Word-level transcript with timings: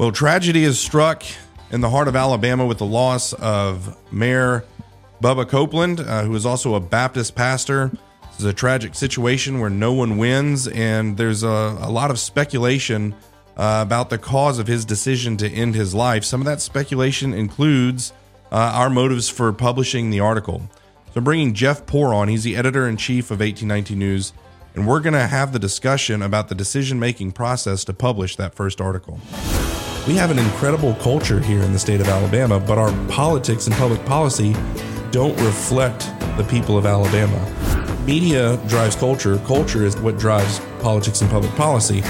Well, 0.00 0.12
tragedy 0.12 0.64
has 0.64 0.78
struck 0.80 1.24
in 1.70 1.82
the 1.82 1.90
heart 1.90 2.08
of 2.08 2.16
Alabama 2.16 2.64
with 2.64 2.78
the 2.78 2.86
loss 2.86 3.34
of 3.34 3.98
Mayor 4.10 4.64
Bubba 5.22 5.46
Copeland, 5.46 6.00
uh, 6.00 6.22
who 6.22 6.34
is 6.34 6.46
also 6.46 6.74
a 6.74 6.80
Baptist 6.80 7.34
pastor. 7.34 7.90
This 8.22 8.38
is 8.38 8.44
a 8.46 8.54
tragic 8.54 8.94
situation 8.94 9.60
where 9.60 9.68
no 9.68 9.92
one 9.92 10.16
wins, 10.16 10.66
and 10.68 11.18
there's 11.18 11.42
a, 11.42 11.76
a 11.82 11.90
lot 11.90 12.10
of 12.10 12.18
speculation 12.18 13.14
uh, 13.58 13.84
about 13.86 14.08
the 14.08 14.16
cause 14.16 14.58
of 14.58 14.66
his 14.66 14.86
decision 14.86 15.36
to 15.36 15.46
end 15.50 15.74
his 15.74 15.94
life. 15.94 16.24
Some 16.24 16.40
of 16.40 16.46
that 16.46 16.62
speculation 16.62 17.34
includes 17.34 18.14
uh, 18.50 18.56
our 18.56 18.88
motives 18.88 19.28
for 19.28 19.52
publishing 19.52 20.08
the 20.08 20.20
article. 20.20 20.62
So 21.08 21.16
I'm 21.16 21.24
bringing 21.24 21.52
Jeff 21.52 21.84
Poor 21.84 22.14
on. 22.14 22.28
He's 22.28 22.44
the 22.44 22.56
editor 22.56 22.88
in 22.88 22.96
chief 22.96 23.26
of 23.26 23.40
1819 23.40 23.98
News, 23.98 24.32
and 24.74 24.86
we're 24.86 25.00
going 25.00 25.12
to 25.12 25.26
have 25.26 25.52
the 25.52 25.58
discussion 25.58 26.22
about 26.22 26.48
the 26.48 26.54
decision 26.54 26.98
making 26.98 27.32
process 27.32 27.84
to 27.84 27.92
publish 27.92 28.36
that 28.36 28.54
first 28.54 28.80
article. 28.80 29.20
We 30.08 30.14
have 30.16 30.30
an 30.30 30.38
incredible 30.38 30.94
culture 30.94 31.40
here 31.40 31.60
in 31.60 31.74
the 31.74 31.78
state 31.78 32.00
of 32.00 32.08
Alabama, 32.08 32.58
but 32.58 32.78
our 32.78 32.90
politics 33.08 33.66
and 33.66 33.76
public 33.76 34.02
policy 34.06 34.56
don't 35.10 35.38
reflect 35.42 36.10
the 36.38 36.46
people 36.48 36.78
of 36.78 36.86
Alabama. 36.86 37.38
Media 38.06 38.56
drives 38.66 38.96
culture, 38.96 39.36
culture 39.46 39.84
is 39.84 39.94
what 39.98 40.18
drives 40.18 40.58
politics 40.80 41.20
and 41.20 41.30
public 41.30 41.54
policy. 41.54 42.00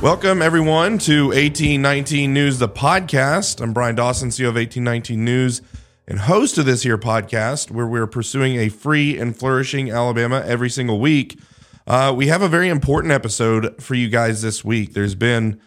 Welcome, 0.00 0.40
everyone, 0.40 0.98
to 0.98 1.26
1819 1.26 2.32
News, 2.32 2.60
the 2.60 2.68
podcast. 2.68 3.60
I'm 3.60 3.72
Brian 3.72 3.96
Dawson, 3.96 4.28
CEO 4.28 4.50
of 4.50 4.54
1819 4.54 5.24
News, 5.24 5.62
and 6.06 6.20
host 6.20 6.58
of 6.58 6.64
this 6.64 6.84
here 6.84 6.96
podcast, 6.96 7.72
where 7.72 7.88
we're 7.88 8.06
pursuing 8.06 8.54
a 8.54 8.68
free 8.68 9.18
and 9.18 9.36
flourishing 9.36 9.90
Alabama 9.90 10.44
every 10.46 10.70
single 10.70 11.00
week. 11.00 11.40
Uh, 11.88 12.12
we 12.14 12.26
have 12.26 12.42
a 12.42 12.48
very 12.48 12.68
important 12.68 13.10
episode 13.10 13.82
for 13.82 13.94
you 13.94 14.10
guys 14.10 14.42
this 14.42 14.62
week. 14.62 14.92
There's 14.92 15.14
been 15.14 15.58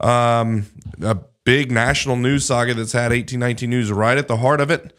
um, 0.00 0.64
a 1.02 1.18
big 1.44 1.70
national 1.70 2.16
news 2.16 2.46
saga 2.46 2.72
that's 2.72 2.92
had 2.92 3.10
1819 3.10 3.68
News 3.68 3.92
right 3.92 4.16
at 4.16 4.26
the 4.26 4.38
heart 4.38 4.62
of 4.62 4.70
it. 4.70 4.96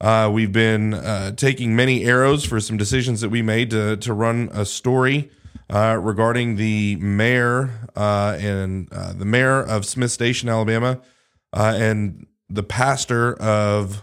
Uh, 0.00 0.28
we've 0.32 0.50
been 0.50 0.94
uh, 0.94 1.30
taking 1.30 1.76
many 1.76 2.04
arrows 2.04 2.44
for 2.44 2.58
some 2.58 2.76
decisions 2.76 3.20
that 3.20 3.28
we 3.28 3.40
made 3.40 3.70
to, 3.70 3.96
to 3.98 4.12
run 4.12 4.50
a 4.52 4.64
story 4.64 5.30
uh, 5.70 5.96
regarding 6.02 6.56
the 6.56 6.96
mayor 6.96 7.70
uh, 7.94 8.36
and 8.40 8.92
uh, 8.92 9.12
the 9.12 9.24
mayor 9.24 9.62
of 9.62 9.86
Smith 9.86 10.10
Station, 10.10 10.48
Alabama, 10.48 11.00
and 11.52 12.26
the 12.50 12.64
pastor 12.64 13.34
of 13.34 14.02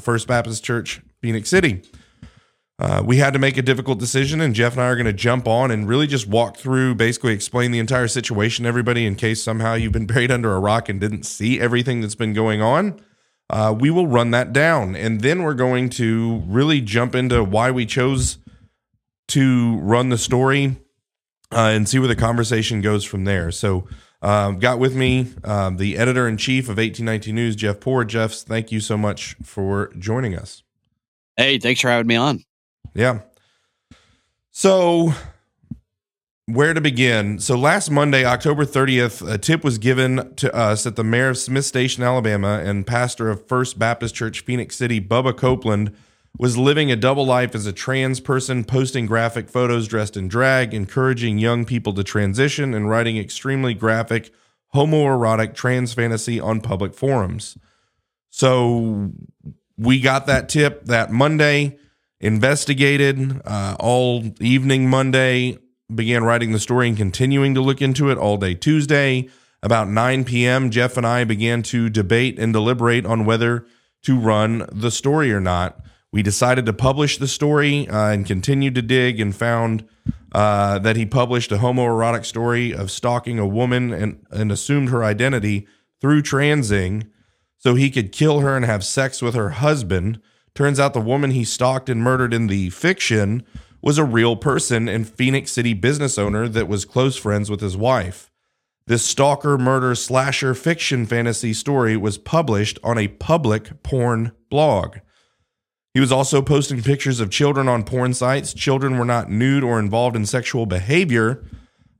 First 0.00 0.28
Baptist 0.28 0.62
Church, 0.62 1.02
Phenix 1.20 1.48
City. 1.48 1.82
Uh, 2.78 3.02
we 3.04 3.18
had 3.18 3.32
to 3.32 3.38
make 3.38 3.56
a 3.56 3.62
difficult 3.62 4.00
decision, 4.00 4.40
and 4.40 4.54
Jeff 4.54 4.72
and 4.72 4.82
I 4.82 4.86
are 4.86 4.96
going 4.96 5.06
to 5.06 5.12
jump 5.12 5.46
on 5.46 5.70
and 5.70 5.86
really 5.86 6.08
just 6.08 6.26
walk 6.26 6.56
through, 6.56 6.96
basically 6.96 7.32
explain 7.32 7.70
the 7.70 7.78
entire 7.78 8.08
situation 8.08 8.66
everybody 8.66 9.06
in 9.06 9.14
case 9.14 9.42
somehow 9.42 9.74
you've 9.74 9.92
been 9.92 10.06
buried 10.08 10.32
under 10.32 10.54
a 10.54 10.60
rock 10.60 10.88
and 10.88 11.00
didn't 11.00 11.24
see 11.24 11.60
everything 11.60 12.00
that's 12.00 12.16
been 12.16 12.32
going 12.32 12.60
on. 12.60 13.00
Uh, 13.48 13.74
we 13.78 13.90
will 13.90 14.06
run 14.06 14.32
that 14.32 14.52
down, 14.52 14.96
and 14.96 15.20
then 15.20 15.42
we're 15.42 15.54
going 15.54 15.88
to 15.88 16.42
really 16.46 16.80
jump 16.80 17.14
into 17.14 17.44
why 17.44 17.70
we 17.70 17.86
chose 17.86 18.38
to 19.28 19.78
run 19.78 20.08
the 20.08 20.18
story 20.18 20.76
uh, 21.52 21.70
and 21.72 21.88
see 21.88 21.98
where 21.98 22.08
the 22.08 22.16
conversation 22.16 22.80
goes 22.80 23.04
from 23.04 23.24
there. 23.24 23.50
So, 23.50 23.86
um, 24.22 24.58
got 24.58 24.78
with 24.78 24.96
me 24.96 25.32
um, 25.44 25.76
the 25.76 25.98
editor 25.98 26.26
in 26.26 26.38
chief 26.38 26.64
of 26.64 26.78
1819 26.78 27.34
News, 27.34 27.54
Jeff 27.54 27.78
Poor. 27.78 28.04
Jeffs, 28.04 28.42
thank 28.42 28.72
you 28.72 28.80
so 28.80 28.96
much 28.96 29.36
for 29.42 29.92
joining 29.98 30.34
us. 30.34 30.62
Hey, 31.36 31.58
thanks 31.58 31.82
for 31.82 31.90
having 31.90 32.06
me 32.06 32.16
on. 32.16 32.42
Yeah. 32.92 33.20
So, 34.50 35.14
where 36.46 36.74
to 36.74 36.80
begin? 36.80 37.38
So, 37.38 37.56
last 37.56 37.90
Monday, 37.90 38.24
October 38.24 38.64
30th, 38.64 39.28
a 39.28 39.38
tip 39.38 39.64
was 39.64 39.78
given 39.78 40.34
to 40.36 40.54
us 40.54 40.84
that 40.84 40.94
the 40.94 41.02
mayor 41.02 41.30
of 41.30 41.38
Smith 41.38 41.64
Station, 41.64 42.02
Alabama, 42.02 42.60
and 42.62 42.86
pastor 42.86 43.30
of 43.30 43.48
First 43.48 43.78
Baptist 43.78 44.14
Church, 44.14 44.44
Phenix 44.44 44.76
City, 44.76 45.00
Bubba 45.00 45.36
Copeland, 45.36 45.94
was 46.38 46.58
living 46.58 46.90
a 46.90 46.96
double 46.96 47.24
life 47.24 47.54
as 47.54 47.66
a 47.66 47.72
trans 47.72 48.20
person, 48.20 48.62
posting 48.62 49.06
graphic 49.06 49.48
photos 49.48 49.88
dressed 49.88 50.16
in 50.16 50.28
drag, 50.28 50.74
encouraging 50.74 51.38
young 51.38 51.64
people 51.64 51.92
to 51.94 52.04
transition, 52.04 52.74
and 52.74 52.90
writing 52.90 53.16
extremely 53.16 53.72
graphic 53.74 54.32
homoerotic 54.74 55.54
trans 55.54 55.94
fantasy 55.94 56.38
on 56.38 56.60
public 56.60 56.94
forums. 56.94 57.56
So, 58.30 59.12
we 59.76 60.00
got 60.00 60.26
that 60.26 60.48
tip 60.48 60.84
that 60.84 61.10
Monday 61.10 61.78
investigated 62.24 63.42
uh, 63.44 63.76
all 63.78 64.24
evening 64.40 64.88
Monday, 64.88 65.58
began 65.94 66.24
writing 66.24 66.52
the 66.52 66.58
story 66.58 66.88
and 66.88 66.96
continuing 66.96 67.54
to 67.54 67.60
look 67.60 67.82
into 67.82 68.10
it 68.10 68.16
all 68.16 68.38
day 68.38 68.54
Tuesday. 68.54 69.28
About 69.62 69.88
9 69.88 70.24
p.m., 70.24 70.70
Jeff 70.70 70.96
and 70.96 71.06
I 71.06 71.24
began 71.24 71.62
to 71.64 71.90
debate 71.90 72.38
and 72.38 72.52
deliberate 72.52 73.04
on 73.04 73.26
whether 73.26 73.66
to 74.02 74.18
run 74.18 74.66
the 74.72 74.90
story 74.90 75.32
or 75.32 75.40
not. 75.40 75.80
We 76.12 76.22
decided 76.22 76.64
to 76.66 76.72
publish 76.72 77.18
the 77.18 77.28
story 77.28 77.88
uh, 77.88 78.10
and 78.10 78.26
continued 78.26 78.74
to 78.76 78.82
dig 78.82 79.20
and 79.20 79.34
found 79.34 79.86
uh, 80.32 80.78
that 80.78 80.96
he 80.96 81.04
published 81.04 81.52
a 81.52 81.58
homoerotic 81.58 82.24
story 82.24 82.72
of 82.72 82.90
stalking 82.90 83.38
a 83.38 83.46
woman 83.46 83.92
and, 83.92 84.24
and 84.30 84.50
assumed 84.50 84.88
her 84.88 85.04
identity 85.04 85.66
through 86.00 86.22
transing 86.22 87.10
so 87.58 87.74
he 87.74 87.90
could 87.90 88.12
kill 88.12 88.40
her 88.40 88.56
and 88.56 88.64
have 88.64 88.84
sex 88.84 89.20
with 89.20 89.34
her 89.34 89.50
husband. 89.50 90.20
Turns 90.54 90.78
out 90.78 90.94
the 90.94 91.00
woman 91.00 91.32
he 91.32 91.44
stalked 91.44 91.88
and 91.88 92.00
murdered 92.00 92.32
in 92.32 92.46
the 92.46 92.70
fiction 92.70 93.42
was 93.82 93.98
a 93.98 94.04
real 94.04 94.36
person 94.36 94.88
and 94.88 95.08
Phenix 95.08 95.50
City 95.50 95.74
business 95.74 96.16
owner 96.16 96.48
that 96.48 96.68
was 96.68 96.84
close 96.84 97.16
friends 97.16 97.50
with 97.50 97.60
his 97.60 97.76
wife. 97.76 98.30
This 98.86 99.04
stalker, 99.04 99.58
murder, 99.58 99.94
slasher 99.94 100.54
fiction 100.54 101.06
fantasy 101.06 101.52
story 101.52 101.96
was 101.96 102.18
published 102.18 102.78
on 102.84 102.98
a 102.98 103.08
public 103.08 103.82
porn 103.82 104.32
blog. 104.48 104.98
He 105.92 106.00
was 106.00 106.12
also 106.12 106.40
posting 106.40 106.82
pictures 106.82 107.18
of 107.18 107.30
children 107.30 107.66
on 107.66 107.82
porn 107.82 108.14
sites. 108.14 108.54
Children 108.54 108.96
were 108.96 109.04
not 109.04 109.30
nude 109.30 109.64
or 109.64 109.78
involved 109.78 110.16
in 110.16 110.26
sexual 110.26 110.66
behavior. 110.66 111.44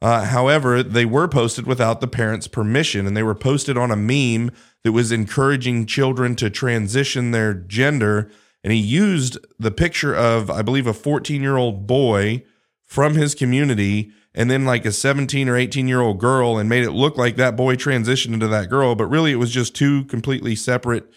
Uh, 0.02 0.24
however, 0.26 0.82
they 0.82 1.04
were 1.04 1.26
posted 1.26 1.66
without 1.66 2.00
the 2.00 2.06
parents' 2.06 2.48
permission, 2.48 3.06
and 3.06 3.16
they 3.16 3.22
were 3.22 3.34
posted 3.34 3.78
on 3.78 3.90
a 3.90 3.96
meme 3.96 4.50
that 4.82 4.92
was 4.92 5.10
encouraging 5.10 5.86
children 5.86 6.36
to 6.36 6.50
transition 6.50 7.30
their 7.30 7.54
gender 7.54 8.30
and 8.64 8.72
he 8.72 8.78
used 8.78 9.38
the 9.58 9.70
picture 9.70 10.14
of 10.14 10.50
I 10.50 10.62
believe 10.62 10.86
a 10.86 10.94
14 10.94 11.42
year 11.42 11.58
old 11.58 11.86
boy 11.86 12.42
from 12.82 13.14
his 13.14 13.34
community 13.34 14.10
and 14.34 14.50
then 14.50 14.64
like 14.64 14.84
a 14.86 14.90
17 14.90 15.48
or 15.48 15.56
18 15.56 15.86
year 15.86 16.00
old 16.00 16.18
girl 16.18 16.58
and 16.58 16.68
made 16.68 16.82
it 16.82 16.92
look 16.92 17.16
like 17.18 17.36
that 17.36 17.56
boy 17.56 17.76
transitioned 17.76 18.32
into 18.32 18.48
that 18.48 18.70
girl. 18.70 18.94
But 18.94 19.06
really 19.06 19.32
it 19.32 19.36
was 19.36 19.52
just 19.52 19.76
two 19.76 20.04
completely 20.06 20.56
separate 20.56 21.08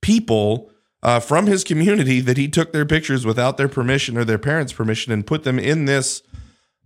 people 0.00 0.70
uh, 1.02 1.20
from 1.20 1.46
his 1.46 1.62
community 1.62 2.20
that 2.20 2.38
he 2.38 2.48
took 2.48 2.72
their 2.72 2.86
pictures 2.86 3.26
without 3.26 3.58
their 3.58 3.68
permission 3.68 4.16
or 4.16 4.24
their 4.24 4.38
parents 4.38 4.72
permission 4.72 5.12
and 5.12 5.26
put 5.26 5.44
them 5.44 5.58
in 5.58 5.84
this 5.84 6.22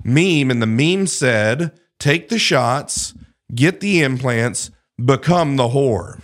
meme. 0.02 0.50
And 0.50 0.60
the 0.60 0.66
meme 0.66 1.06
said 1.06 1.78
take 2.00 2.28
the 2.28 2.38
shots 2.40 3.14
get 3.54 3.78
the 3.78 4.02
implants 4.02 4.72
become 5.02 5.56
the 5.56 5.68
whore. 5.68 6.20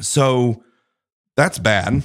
So 0.00 0.64
that's 1.36 1.58
bad 1.58 2.02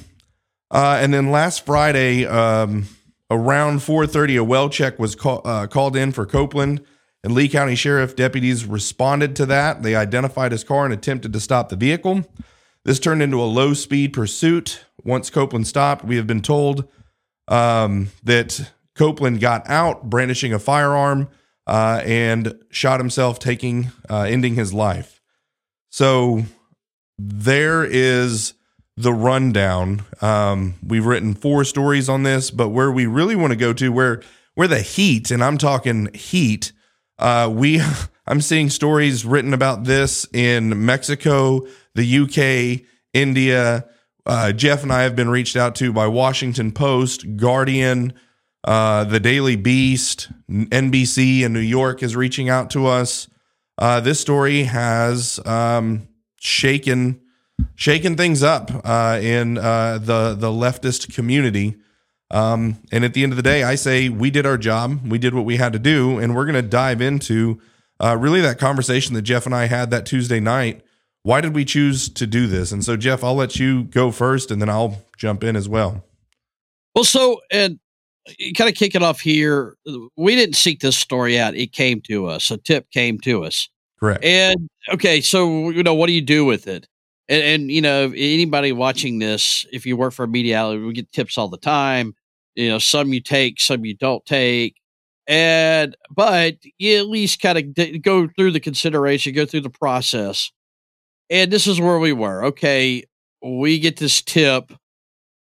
uh, 0.71 0.97
and 1.01 1.13
then 1.13 1.31
last 1.31 1.65
Friday, 1.65 2.25
um, 2.25 2.87
around 3.29 3.79
4:30, 3.79 4.37
a 4.37 4.43
well 4.43 4.69
check 4.69 4.99
was 4.99 5.15
call, 5.15 5.41
uh, 5.45 5.67
called 5.67 5.95
in 5.95 6.11
for 6.11 6.25
Copeland, 6.25 6.81
and 7.23 7.33
Lee 7.33 7.49
County 7.49 7.75
Sheriff 7.75 8.15
deputies 8.15 8.65
responded 8.65 9.35
to 9.37 9.45
that. 9.47 9.83
They 9.83 9.95
identified 9.95 10.51
his 10.51 10.63
car 10.63 10.85
and 10.85 10.93
attempted 10.93 11.33
to 11.33 11.39
stop 11.39 11.69
the 11.69 11.75
vehicle. 11.75 12.23
This 12.83 12.99
turned 12.99 13.23
into 13.23 13.41
a 13.41 13.45
low-speed 13.45 14.13
pursuit. 14.13 14.85
Once 15.03 15.31
Copeland 15.31 15.67
stopped, 15.67 16.05
we 16.05 16.17
have 16.17 16.27
been 16.27 16.41
told 16.41 16.87
um, 17.47 18.09
that 18.23 18.71
Copeland 18.95 19.39
got 19.39 19.67
out, 19.67 20.09
brandishing 20.09 20.53
a 20.53 20.59
firearm, 20.59 21.29
uh, 21.67 22.01
and 22.05 22.53
shot 22.69 22.99
himself, 22.99 23.39
taking 23.39 23.91
uh, 24.09 24.21
ending 24.21 24.55
his 24.55 24.73
life. 24.73 25.19
So 25.89 26.43
there 27.17 27.83
is 27.83 28.53
the 28.97 29.13
rundown. 29.13 30.03
Um, 30.21 30.75
we've 30.85 31.05
written 31.05 31.33
four 31.33 31.63
stories 31.63 32.07
on 32.07 32.23
this, 32.23 32.51
but 32.51 32.69
where 32.69 32.91
we 32.91 33.05
really 33.05 33.35
want 33.35 33.51
to 33.51 33.57
go 33.57 33.73
to, 33.73 33.91
where 33.91 34.21
where 34.53 34.67
the 34.67 34.79
heat, 34.79 35.31
and 35.31 35.43
I'm 35.43 35.57
talking 35.57 36.13
heat, 36.13 36.71
uh, 37.19 37.49
we 37.51 37.81
I'm 38.27 38.41
seeing 38.41 38.69
stories 38.69 39.25
written 39.25 39.53
about 39.53 39.83
this 39.83 40.25
in 40.33 40.85
Mexico, 40.85 41.67
the 41.93 42.17
UK, 42.19 42.85
India. 43.13 43.87
Uh, 44.25 44.51
Jeff 44.51 44.81
and 44.81 44.91
I 44.91 45.03
have 45.03 45.15
been 45.15 45.29
reached 45.29 45.55
out 45.55 45.75
to 45.75 45.93
by 45.93 46.07
Washington 46.07 46.71
Post, 46.71 47.37
Guardian, 47.37 48.13
uh, 48.63 49.03
the 49.03 49.19
Daily 49.19 49.55
Beast, 49.55 50.29
NBC 50.49 51.41
in 51.41 51.53
New 51.53 51.59
York 51.59 52.01
is 52.01 52.15
reaching 52.15 52.49
out 52.49 52.71
to 52.71 52.87
us. 52.87 53.27
Uh, 53.77 53.99
this 53.99 54.19
story 54.19 54.63
has 54.63 55.39
um, 55.45 56.07
shaken 56.39 57.21
shaking 57.75 58.15
things 58.15 58.43
up 58.43 58.71
uh, 58.83 59.19
in 59.21 59.57
uh, 59.57 59.99
the 59.99 60.35
the 60.35 60.49
leftist 60.49 61.13
community. 61.13 61.75
Um, 62.31 62.77
and 62.91 63.05
at 63.05 63.13
the 63.13 63.23
end 63.23 63.31
of 63.31 63.37
the 63.37 63.43
day, 63.43 63.63
I 63.63 63.75
say 63.75 64.09
we 64.09 64.31
did 64.31 64.45
our 64.45 64.57
job, 64.57 64.99
we 65.07 65.19
did 65.19 65.35
what 65.35 65.45
we 65.45 65.57
had 65.57 65.73
to 65.73 65.79
do, 65.79 66.17
and 66.17 66.35
we're 66.35 66.45
going 66.45 66.55
to 66.55 66.63
dive 66.63 66.99
into 66.99 67.61
uh, 68.03 68.17
really 68.19 68.41
that 68.41 68.57
conversation 68.57 69.13
that 69.13 69.21
Jeff 69.21 69.45
and 69.45 69.53
I 69.53 69.65
had 69.65 69.91
that 69.91 70.05
Tuesday 70.05 70.39
night. 70.39 70.81
Why 71.21 71.41
did 71.41 71.55
we 71.55 71.65
choose 71.65 72.09
to 72.09 72.27
do 72.27 72.47
this? 72.47 72.71
And 72.71 72.83
so, 72.83 72.97
Jeff, 72.97 73.23
I'll 73.23 73.35
let 73.35 73.59
you 73.59 73.83
go 73.85 74.11
first, 74.11 74.51
and 74.51 74.61
then 74.61 74.69
I'll 74.69 75.03
jump 75.17 75.43
in 75.43 75.55
as 75.55 75.69
well. 75.69 76.03
Well, 76.93 77.03
so 77.03 77.41
and 77.51 77.79
kind 78.55 78.69
of 78.69 78.75
kick 78.75 78.95
it 78.95 79.03
off 79.03 79.19
here. 79.19 79.75
We 80.17 80.35
didn't 80.35 80.55
seek 80.55 80.79
this 80.79 80.97
story 80.97 81.39
out; 81.39 81.55
it 81.55 81.71
came 81.71 82.01
to 82.01 82.27
us. 82.27 82.51
A 82.51 82.57
tip 82.57 82.89
came 82.91 83.19
to 83.19 83.43
us. 83.43 83.69
Correct. 83.99 84.23
And 84.23 84.69
okay, 84.93 85.21
so 85.21 85.69
you 85.69 85.83
know, 85.83 85.93
what 85.93 86.07
do 86.07 86.13
you 86.13 86.21
do 86.21 86.45
with 86.45 86.67
it? 86.67 86.87
And, 87.27 87.43
and 87.43 87.71
you 87.71 87.81
know, 87.81 88.11
anybody 88.15 88.71
watching 88.71 89.19
this, 89.19 89.65
if 89.71 89.85
you 89.85 89.97
work 89.97 90.13
for 90.13 90.23
a 90.25 90.27
media 90.27 90.59
outlet, 90.59 90.81
we 90.81 90.93
get 90.93 91.11
tips 91.11 91.37
all 91.37 91.47
the 91.47 91.57
time. 91.57 92.15
You 92.55 92.69
know, 92.69 92.79
some 92.79 93.13
you 93.13 93.21
take, 93.21 93.59
some 93.59 93.83
you 93.83 93.95
don't 93.95 94.25
take, 94.25 94.77
and 95.27 95.95
but 96.09 96.55
you 96.77 96.97
at 96.97 97.07
least 97.07 97.41
kind 97.41 97.57
of 97.57 97.73
d- 97.73 97.97
go 97.97 98.27
through 98.27 98.51
the 98.51 98.59
consideration, 98.59 99.33
go 99.33 99.45
through 99.45 99.61
the 99.61 99.69
process. 99.69 100.51
And 101.29 101.51
this 101.51 101.67
is 101.67 101.81
where 101.81 101.99
we 101.99 102.13
were. 102.13 102.45
Okay, 102.45 103.03
we 103.43 103.79
get 103.79 103.97
this 103.97 104.21
tip, 104.21 104.71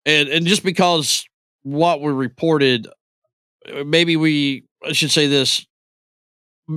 and 0.04 0.28
and 0.28 0.46
just 0.46 0.64
because 0.64 1.26
what 1.62 2.00
we 2.00 2.12
reported, 2.12 2.88
uh, 3.72 3.84
maybe 3.84 4.16
we 4.16 4.64
I 4.84 4.92
should 4.92 5.10
say 5.10 5.26
this 5.28 5.66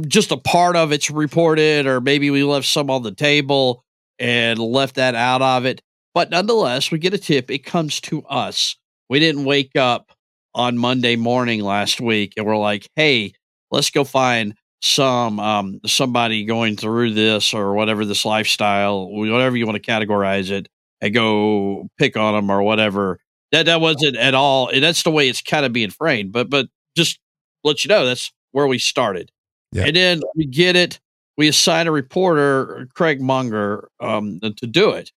just 0.08 0.32
a 0.32 0.38
part 0.38 0.76
of 0.76 0.92
it's 0.92 1.10
reported, 1.10 1.88
or 1.88 2.02
maybe 2.02 2.30
we 2.30 2.44
left 2.44 2.68
some 2.68 2.90
on 2.92 3.02
the 3.04 3.14
table 3.14 3.84
and 4.20 4.60
left 4.60 4.96
that 4.96 5.16
out 5.16 5.42
of 5.42 5.66
it. 5.66 5.82
But 6.14 6.30
nonetheless, 6.30 6.92
we 6.92 7.00
get 7.00 7.14
a 7.14 7.18
tip. 7.18 7.50
It 7.50 7.66
comes 7.66 8.02
to 8.02 8.24
us. 8.24 8.76
We 9.10 9.20
didn't 9.20 9.46
wake 9.46 9.76
up 9.76 10.12
on 10.54 10.78
Monday 10.78 11.16
morning 11.16 11.62
last 11.62 12.02
week 12.02 12.34
and 12.36 12.46
we're 12.46 12.58
like, 12.58 12.90
hey, 12.96 13.34
let's 13.72 13.90
go 13.90 14.04
find 14.04 14.56
some 14.82 15.40
um, 15.40 15.80
somebody 15.86 16.46
going 16.46 16.76
through 16.76 17.14
this 17.14 17.54
or 17.54 17.74
whatever 17.74 18.06
this 18.06 18.26
lifestyle, 18.26 19.10
whatever 19.10 19.58
you 19.58 19.66
want 19.66 19.82
to 19.82 19.92
categorize 19.92 20.52
it, 20.52 20.68
and 21.02 21.14
go 21.14 21.88
pick 21.98 22.18
on 22.18 22.34
them 22.34 22.50
or 22.50 22.64
whatever. 22.64 23.20
That 23.52 23.66
that 23.66 23.82
wasn't 23.82 24.18
at 24.18 24.36
all. 24.36 24.70
And 24.70 24.84
that's 24.84 25.04
the 25.04 25.12
way 25.12 25.28
it's 25.28 25.42
kind 25.42 25.66
of 25.66 25.74
being 25.74 25.90
framed. 25.90 26.32
But 26.32 26.50
but 26.50 26.68
just 26.96 27.20
let 27.64 27.84
you 27.84 27.90
know 27.90 28.06
that's 28.06 28.32
where 28.52 28.68
we 28.68 28.80
started. 28.80 29.32
Yeah. 29.72 29.86
And 29.86 29.96
then 29.96 30.22
we 30.36 30.46
get 30.46 30.76
it. 30.76 31.00
We 31.40 31.48
assign 31.48 31.88
a 31.88 31.92
reporter, 31.94 32.90
Craig 32.94 33.22
Monger, 33.22 33.88
um, 34.02 34.42
to 34.42 34.68
do 34.68 34.90
it, 34.90 35.14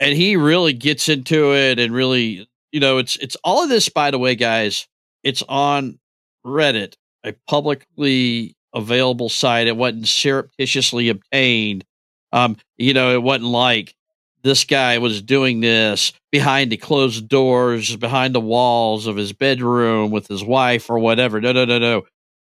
and 0.00 0.16
he 0.16 0.34
really 0.34 0.72
gets 0.72 1.08
into 1.08 1.54
it 1.54 1.78
and 1.78 1.94
really, 1.94 2.48
you 2.72 2.80
know, 2.80 2.98
it's 2.98 3.14
it's 3.18 3.36
all 3.44 3.62
of 3.62 3.68
this. 3.68 3.88
By 3.88 4.10
the 4.10 4.18
way, 4.18 4.34
guys, 4.34 4.88
it's 5.22 5.44
on 5.48 6.00
Reddit, 6.44 6.94
a 7.22 7.34
publicly 7.46 8.56
available 8.74 9.28
site. 9.28 9.68
It 9.68 9.76
wasn't 9.76 10.08
surreptitiously 10.08 11.08
obtained. 11.08 11.84
Um, 12.32 12.56
you 12.76 12.92
know, 12.92 13.14
it 13.14 13.22
wasn't 13.22 13.50
like 13.50 13.94
this 14.42 14.64
guy 14.64 14.98
was 14.98 15.22
doing 15.22 15.60
this 15.60 16.12
behind 16.32 16.72
the 16.72 16.78
closed 16.78 17.28
doors, 17.28 17.94
behind 17.94 18.34
the 18.34 18.40
walls 18.40 19.06
of 19.06 19.14
his 19.14 19.32
bedroom 19.32 20.10
with 20.10 20.26
his 20.26 20.42
wife 20.42 20.90
or 20.90 20.98
whatever. 20.98 21.40
No, 21.40 21.52
no, 21.52 21.64
no, 21.64 21.78
no 21.78 22.02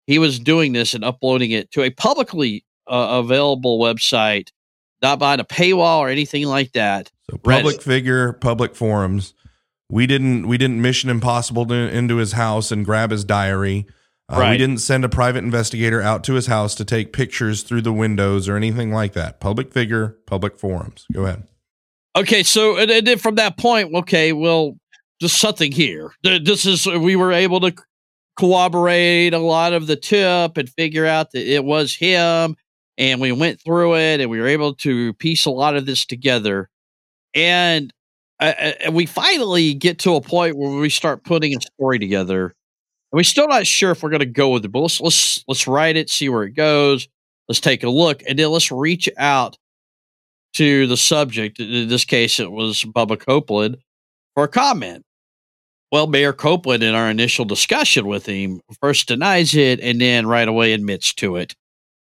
he 0.06 0.18
was 0.18 0.40
doing 0.40 0.72
this 0.72 0.94
and 0.94 1.04
uploading 1.04 1.52
it 1.52 1.70
to 1.70 1.82
a 1.82 1.90
publicly 1.90 2.64
uh, 2.92 3.20
available 3.20 3.78
website, 3.80 4.50
not 5.00 5.18
behind 5.18 5.40
a 5.40 5.44
paywall 5.44 5.98
or 5.98 6.08
anything 6.08 6.46
like 6.46 6.72
that. 6.72 7.10
So 7.30 7.38
public 7.38 7.76
Reddit. 7.76 7.82
figure, 7.82 8.32
public 8.34 8.76
forums. 8.76 9.34
We 9.88 10.06
didn't 10.06 10.46
we 10.46 10.58
didn't 10.58 10.80
mission 10.80 11.10
impossible 11.10 11.66
to, 11.66 11.74
into 11.74 12.16
his 12.16 12.32
house 12.32 12.70
and 12.70 12.84
grab 12.84 13.10
his 13.10 13.24
diary. 13.24 13.86
Uh, 14.28 14.38
right. 14.38 14.50
We 14.52 14.58
didn't 14.58 14.78
send 14.78 15.04
a 15.04 15.08
private 15.08 15.44
investigator 15.44 16.00
out 16.00 16.24
to 16.24 16.34
his 16.34 16.46
house 16.46 16.74
to 16.76 16.84
take 16.84 17.12
pictures 17.12 17.62
through 17.62 17.82
the 17.82 17.92
windows 17.92 18.48
or 18.48 18.56
anything 18.56 18.92
like 18.92 19.14
that. 19.14 19.40
Public 19.40 19.72
figure, 19.72 20.16
public 20.26 20.58
forums. 20.58 21.06
Go 21.12 21.24
ahead. 21.24 21.46
Okay, 22.14 22.42
so 22.42 22.76
and, 22.76 22.90
and 22.90 23.06
then 23.06 23.18
from 23.18 23.36
that 23.36 23.56
point, 23.56 23.94
okay, 23.94 24.32
well, 24.32 24.78
just 25.20 25.38
something 25.38 25.72
here. 25.72 26.12
This 26.22 26.66
is 26.66 26.86
we 26.86 27.16
were 27.16 27.32
able 27.32 27.60
to 27.60 27.74
corroborate 28.38 29.34
a 29.34 29.38
lot 29.38 29.72
of 29.72 29.86
the 29.86 29.96
tip 29.96 30.56
and 30.56 30.68
figure 30.68 31.06
out 31.06 31.32
that 31.32 31.46
it 31.46 31.64
was 31.64 31.94
him. 31.94 32.56
And 32.98 33.20
we 33.20 33.32
went 33.32 33.60
through 33.60 33.96
it 33.96 34.20
and 34.20 34.30
we 34.30 34.38
were 34.40 34.46
able 34.46 34.74
to 34.76 35.12
piece 35.14 35.46
a 35.46 35.50
lot 35.50 35.76
of 35.76 35.86
this 35.86 36.04
together. 36.04 36.68
And, 37.34 37.92
uh, 38.38 38.72
we 38.92 39.06
finally 39.06 39.72
get 39.74 39.98
to 40.00 40.16
a 40.16 40.20
point 40.20 40.56
where 40.56 40.70
we 40.78 40.90
start 40.90 41.24
putting 41.24 41.56
a 41.56 41.60
story 41.60 41.98
together. 41.98 42.46
And 42.46 43.18
we're 43.18 43.22
still 43.24 43.48
not 43.48 43.66
sure 43.66 43.92
if 43.92 44.02
we're 44.02 44.10
going 44.10 44.20
to 44.20 44.26
go 44.26 44.50
with 44.50 44.64
it, 44.64 44.72
but 44.72 44.80
let's, 44.80 45.00
let's, 45.00 45.44
let's 45.48 45.66
write 45.66 45.96
it, 45.96 46.10
see 46.10 46.28
where 46.28 46.42
it 46.42 46.52
goes. 46.52 47.08
Let's 47.48 47.60
take 47.60 47.82
a 47.82 47.90
look 47.90 48.22
and 48.28 48.38
then 48.38 48.50
let's 48.50 48.70
reach 48.72 49.08
out 49.18 49.56
to 50.54 50.86
the 50.86 50.96
subject. 50.96 51.60
In 51.60 51.88
this 51.88 52.04
case, 52.04 52.38
it 52.38 52.50
was 52.50 52.84
Bubba 52.84 53.18
Copeland 53.18 53.76
for 54.34 54.44
a 54.44 54.48
comment. 54.48 55.04
Well, 55.90 56.06
Mayor 56.06 56.32
Copeland, 56.32 56.82
in 56.82 56.94
our 56.94 57.10
initial 57.10 57.44
discussion 57.44 58.06
with 58.06 58.24
him, 58.26 58.60
first 58.80 59.08
denies 59.08 59.54
it 59.54 59.78
and 59.80 60.00
then 60.00 60.26
right 60.26 60.48
away 60.48 60.72
admits 60.72 61.12
to 61.14 61.36
it. 61.36 61.54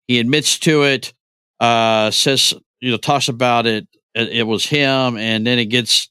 He 0.10 0.20
admits 0.20 0.58
to 0.62 0.86
it, 0.86 1.14
uh, 1.60 2.10
says, 2.10 2.56
you 2.82 2.90
know, 2.90 2.98
talks 2.98 3.28
about 3.28 3.68
it. 3.68 3.88
It, 4.16 4.30
it 4.30 4.44
was 4.44 4.66
him, 4.66 5.18
and 5.18 5.46
then 5.46 5.60
it 5.60 5.66
gets 5.66 6.10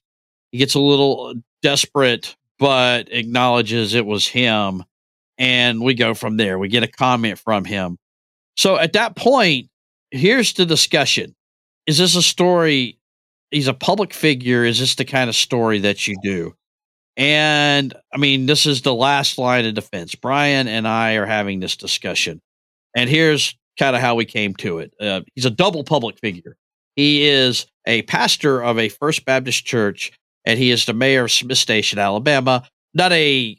he 0.53 0.59
gets 0.59 0.77
a 0.77 0.81
little 0.81 1.35
desperate, 1.63 2.37
but 2.61 3.13
acknowledges 3.13 3.95
it 3.95 4.07
was 4.07 4.25
him, 4.25 4.85
and 5.37 5.81
we 5.83 5.95
go 5.95 6.15
from 6.15 6.37
there. 6.37 6.61
We 6.61 6.69
get 6.69 6.85
a 6.85 6.89
comment 6.89 7.41
from 7.41 7.65
him. 7.65 7.99
So 8.57 8.79
at 8.79 8.93
that 8.93 9.17
point, 9.17 9.69
here's 10.13 10.53
the 10.53 10.65
discussion: 10.65 11.35
Is 11.89 11.99
this 11.99 12.15
a 12.15 12.23
story? 12.23 13.01
He's 13.51 13.67
a 13.67 13.75
public 13.75 14.15
figure. 14.15 14.65
Is 14.65 14.79
this 14.79 14.95
the 14.95 15.05
kind 15.05 15.29
of 15.29 15.35
story 15.35 15.81
that 15.81 16.07
you 16.07 16.15
do? 16.23 16.55
And 17.17 17.93
I 18.15 18.19
mean, 18.19 18.47
this 18.47 18.65
is 18.65 18.83
the 18.83 18.95
last 18.95 19.39
line 19.39 19.67
of 19.67 19.75
defense. 19.75 20.15
Brian 20.15 20.69
and 20.69 20.87
I 20.87 21.15
are 21.15 21.27
having 21.27 21.59
this 21.59 21.75
discussion. 21.77 22.41
And 22.95 23.11
here's 23.11 23.58
kind 23.79 23.97
of 23.97 24.03
how 24.03 24.15
we 24.15 24.25
came 24.25 24.55
to 24.57 24.79
it. 24.79 24.93
Uh, 25.01 25.23
he's 25.35 25.45
a 25.45 25.51
double 25.51 25.85
public 25.85 26.19
figure. 26.19 26.57
He 26.97 27.29
is 27.29 27.67
a 27.87 28.03
pastor 28.03 28.63
of 28.63 28.79
a 28.79 28.89
First 28.89 29.25
Baptist 29.25 29.65
church, 29.65 30.13
and 30.45 30.59
he 30.59 30.71
is 30.71 30.85
the 30.85 30.93
mayor 30.93 31.25
of 31.25 31.33
Smith 31.33 31.59
Station, 31.59 31.99
Alabama. 31.99 32.69
Not 32.95 33.13
a 33.13 33.57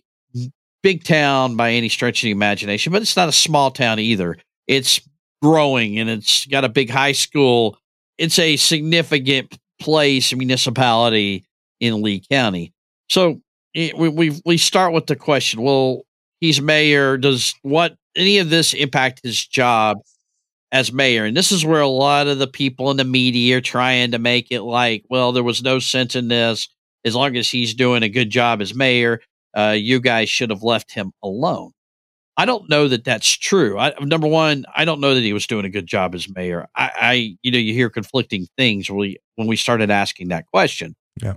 big 0.83 1.04
town 1.04 1.56
by 1.56 1.71
any 1.71 1.89
stretch 1.89 2.21
of 2.21 2.27
the 2.27 2.31
imagination, 2.31 2.92
but 2.92 3.01
it's 3.01 3.16
not 3.16 3.30
a 3.30 3.33
small 3.33 3.71
town 3.71 4.00
either. 4.00 4.38
It's 4.68 5.01
growing 5.42 6.00
and 6.00 6.10
it's 6.10 6.45
got 6.45 6.65
a 6.65 6.69
big 6.69 6.89
high 6.89 7.13
school. 7.13 7.77
It's 8.17 8.39
a 8.39 8.58
significant 8.58 9.58
place, 9.79 10.34
municipality 10.34 11.46
in 11.79 12.01
Lee 12.01 12.22
County. 12.29 12.74
So 13.10 13.41
we 13.74 13.94
we 13.94 14.41
we 14.46 14.58
start 14.58 14.94
with 14.94 15.08
the 15.08 15.15
question. 15.15 15.62
Well, 15.62 16.03
he's 16.41 16.62
mayor. 16.62 17.17
Does 17.17 17.53
what 17.62 17.96
any 18.16 18.39
of 18.39 18.50
this 18.50 18.74
impact 18.74 19.22
his 19.24 19.46
job 19.46 19.98
as 20.72 20.92
mayor? 20.94 21.25
And 21.25 21.36
this 21.36 21.51
is 21.51 21.66
where 21.66 21.82
a 21.82 21.88
lot 21.88 22.28
of 22.28 22.39
the 22.39 22.48
people 22.48 22.92
in 22.92 22.98
the 22.98 23.04
media 23.04 23.58
are 23.58 23.62
trying 23.62 24.12
to 24.12 24.20
make 24.20 24.51
it 24.51 24.62
like, 24.62 25.04
well, 25.10 25.32
there 25.32 25.44
was 25.44 25.63
no 25.63 25.80
sense 25.80 26.16
in 26.16 26.28
this. 26.28 26.70
As 27.06 27.16
long 27.16 27.38
as 27.38 27.50
he's 27.50 27.74
doing 27.74 28.04
a 28.04 28.10
good 28.10 28.30
job 28.30 28.62
as 28.62 28.75
mayor, 28.75 29.22
uh, 29.56 29.75
you 29.78 30.00
guys 30.00 30.30
should 30.30 30.50
have 30.50 30.63
left 30.63 30.92
him 30.92 31.12
alone. 31.24 31.72
I 32.39 32.46
don't 32.46 32.70
know 32.70 32.88
that 32.88 33.04
that's 33.04 33.30
true. 33.30 33.78
I, 33.78 33.94
number 34.00 34.28
one, 34.28 34.66
I 34.74 34.86
don't 34.86 35.01
know 35.01 35.13
that 35.13 35.22
he 35.22 35.34
was 35.34 35.46
doing 35.46 35.66
a 35.66 35.70
good 35.70 35.88
job 35.88 36.16
as 36.16 36.34
mayor. 36.34 36.70
I, 36.74 36.92
I 36.96 37.38
you 37.42 37.51
know, 37.51 37.58
you 37.58 37.74
hear 37.74 37.89
conflicting 37.89 38.48
things 38.58 38.89
when 38.89 39.00
we 39.00 39.18
when 39.36 39.48
we 39.48 39.58
started 39.58 39.92
asking 39.92 40.30
that 40.30 40.46
question. 40.46 40.96
Yeah. 41.22 41.34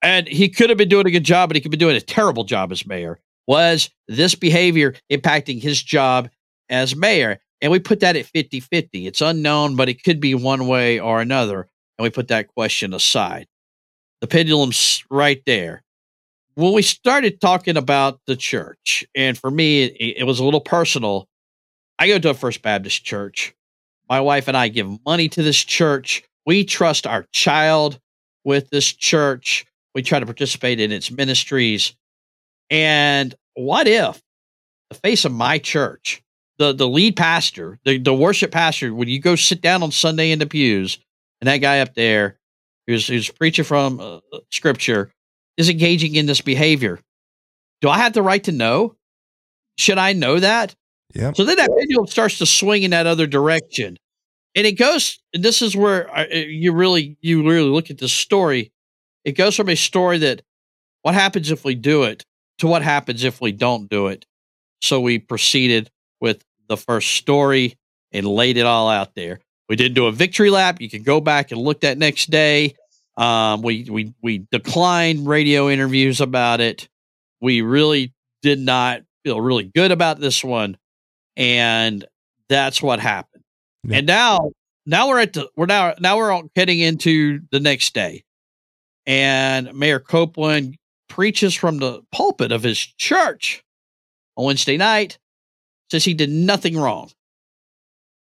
And 0.00 0.26
he 0.26 0.48
could 0.48 0.70
have 0.70 0.78
been 0.78 0.88
doing 0.88 1.06
a 1.06 1.10
good 1.10 1.24
job, 1.24 1.50
but 1.50 1.56
he 1.56 1.60
could 1.60 1.70
be 1.70 1.76
doing 1.76 1.96
a 1.96 2.00
terrible 2.00 2.44
job 2.44 2.72
as 2.72 2.86
mayor. 2.86 3.20
Was 3.46 3.90
this 4.08 4.34
behavior 4.34 4.94
impacting 5.10 5.60
his 5.60 5.82
job 5.82 6.28
as 6.68 6.96
mayor? 6.96 7.38
And 7.60 7.72
we 7.72 7.78
put 7.78 8.00
that 8.00 8.16
at 8.16 8.26
50 8.26 8.60
50. 8.60 9.06
It's 9.06 9.20
unknown, 9.20 9.76
but 9.76 9.88
it 9.88 10.02
could 10.02 10.20
be 10.20 10.34
one 10.34 10.66
way 10.66 11.00
or 11.00 11.20
another. 11.20 11.68
And 11.98 12.04
we 12.04 12.10
put 12.10 12.28
that 12.28 12.48
question 12.48 12.92
aside. 12.92 13.46
The 14.20 14.26
pendulum's 14.26 15.04
right 15.10 15.42
there. 15.46 15.82
When 16.54 16.72
we 16.72 16.82
started 16.82 17.40
talking 17.40 17.76
about 17.76 18.20
the 18.26 18.36
church, 18.36 19.04
and 19.14 19.36
for 19.36 19.50
me, 19.50 19.84
it, 19.84 20.18
it 20.18 20.24
was 20.24 20.38
a 20.38 20.44
little 20.44 20.60
personal. 20.60 21.28
I 21.98 22.08
go 22.08 22.18
to 22.18 22.30
a 22.30 22.34
First 22.34 22.62
Baptist 22.62 23.04
church. 23.04 23.54
My 24.08 24.20
wife 24.20 24.48
and 24.48 24.56
I 24.56 24.68
give 24.68 25.04
money 25.04 25.28
to 25.30 25.42
this 25.42 25.62
church. 25.62 26.22
We 26.46 26.64
trust 26.64 27.06
our 27.06 27.26
child 27.32 27.98
with 28.44 28.70
this 28.70 28.92
church. 28.92 29.66
We 29.94 30.02
try 30.02 30.20
to 30.20 30.26
participate 30.26 30.80
in 30.80 30.92
its 30.92 31.10
ministries. 31.10 31.94
And 32.70 33.34
what 33.54 33.86
if 33.86 34.20
the 34.90 34.96
face 34.96 35.24
of 35.24 35.32
my 35.32 35.58
church, 35.58 36.22
the, 36.58 36.72
the 36.72 36.88
lead 36.88 37.16
pastor, 37.16 37.78
the, 37.84 37.98
the 37.98 38.14
worship 38.14 38.50
pastor, 38.50 38.94
when 38.94 39.08
you 39.08 39.20
go 39.20 39.36
sit 39.36 39.60
down 39.60 39.82
on 39.82 39.92
Sunday 39.92 40.30
in 40.30 40.38
the 40.38 40.46
pews, 40.46 40.98
and 41.40 41.48
that 41.48 41.58
guy 41.58 41.80
up 41.80 41.94
there 41.94 42.38
who's, 42.86 43.06
who's 43.06 43.30
preaching 43.30 43.64
from 43.64 44.00
uh, 44.00 44.20
scripture 44.50 45.10
is 45.56 45.68
engaging 45.68 46.14
in 46.14 46.26
this 46.26 46.40
behavior? 46.40 47.00
Do 47.80 47.88
I 47.88 47.98
have 47.98 48.12
the 48.12 48.22
right 48.22 48.42
to 48.44 48.52
know? 48.52 48.96
Should 49.78 49.98
I 49.98 50.12
know 50.12 50.40
that? 50.40 50.74
Yeah. 51.14 51.32
So 51.32 51.44
then 51.44 51.56
that 51.56 51.70
pendulum 51.70 52.06
starts 52.06 52.38
to 52.38 52.46
swing 52.46 52.82
in 52.82 52.90
that 52.90 53.06
other 53.06 53.26
direction, 53.26 53.96
and 54.54 54.66
it 54.66 54.72
goes. 54.72 55.18
And 55.32 55.42
this 55.42 55.62
is 55.62 55.76
where 55.76 56.10
I, 56.14 56.26
you 56.26 56.72
really 56.72 57.16
you 57.20 57.46
really 57.48 57.68
look 57.68 57.90
at 57.90 57.98
this 57.98 58.12
story. 58.12 58.72
It 59.24 59.32
goes 59.32 59.56
from 59.56 59.68
a 59.68 59.76
story 59.76 60.18
that 60.18 60.42
what 61.02 61.14
happens 61.14 61.50
if 61.50 61.64
we 61.64 61.74
do 61.74 62.04
it 62.04 62.24
to 62.58 62.66
what 62.66 62.82
happens 62.82 63.24
if 63.24 63.40
we 63.40 63.52
don't 63.52 63.88
do 63.88 64.08
it. 64.08 64.26
So 64.80 65.00
we 65.00 65.18
proceeded 65.18 65.90
with 66.20 66.44
the 66.68 66.76
first 66.76 67.12
story 67.12 67.76
and 68.12 68.26
laid 68.26 68.56
it 68.56 68.66
all 68.66 68.88
out 68.88 69.14
there. 69.14 69.40
We 69.68 69.76
did 69.76 69.94
do 69.94 70.06
a 70.06 70.12
victory 70.12 70.50
lap. 70.50 70.80
You 70.80 70.88
can 70.88 71.02
go 71.02 71.20
back 71.20 71.50
and 71.50 71.60
look 71.60 71.80
that 71.80 71.98
next 71.98 72.30
day. 72.30 72.74
Um, 73.16 73.62
we 73.62 73.88
we 73.90 74.14
we 74.22 74.46
declined 74.50 75.26
radio 75.26 75.68
interviews 75.68 76.20
about 76.20 76.60
it. 76.60 76.88
We 77.40 77.62
really 77.62 78.12
did 78.42 78.58
not 78.58 79.02
feel 79.24 79.40
really 79.40 79.64
good 79.64 79.90
about 79.90 80.20
this 80.20 80.44
one, 80.44 80.76
and 81.36 82.04
that's 82.48 82.82
what 82.82 83.00
happened. 83.00 83.42
Yeah. 83.84 83.98
And 83.98 84.06
now 84.06 84.52
now 84.84 85.08
we're 85.08 85.20
at 85.20 85.32
the 85.32 85.48
we're 85.56 85.66
now 85.66 85.94
now 85.98 86.18
we're 86.18 86.30
all 86.30 86.50
heading 86.54 86.78
into 86.78 87.40
the 87.50 87.58
next 87.58 87.94
day, 87.94 88.22
and 89.06 89.72
Mayor 89.74 89.98
Copeland 89.98 90.76
preaches 91.08 91.54
from 91.54 91.78
the 91.78 92.02
pulpit 92.12 92.52
of 92.52 92.62
his 92.62 92.78
church 92.78 93.62
on 94.36 94.46
Wednesday 94.46 94.76
night. 94.76 95.18
Says 95.90 96.04
he 96.04 96.14
did 96.14 96.30
nothing 96.30 96.76
wrong. 96.76 97.10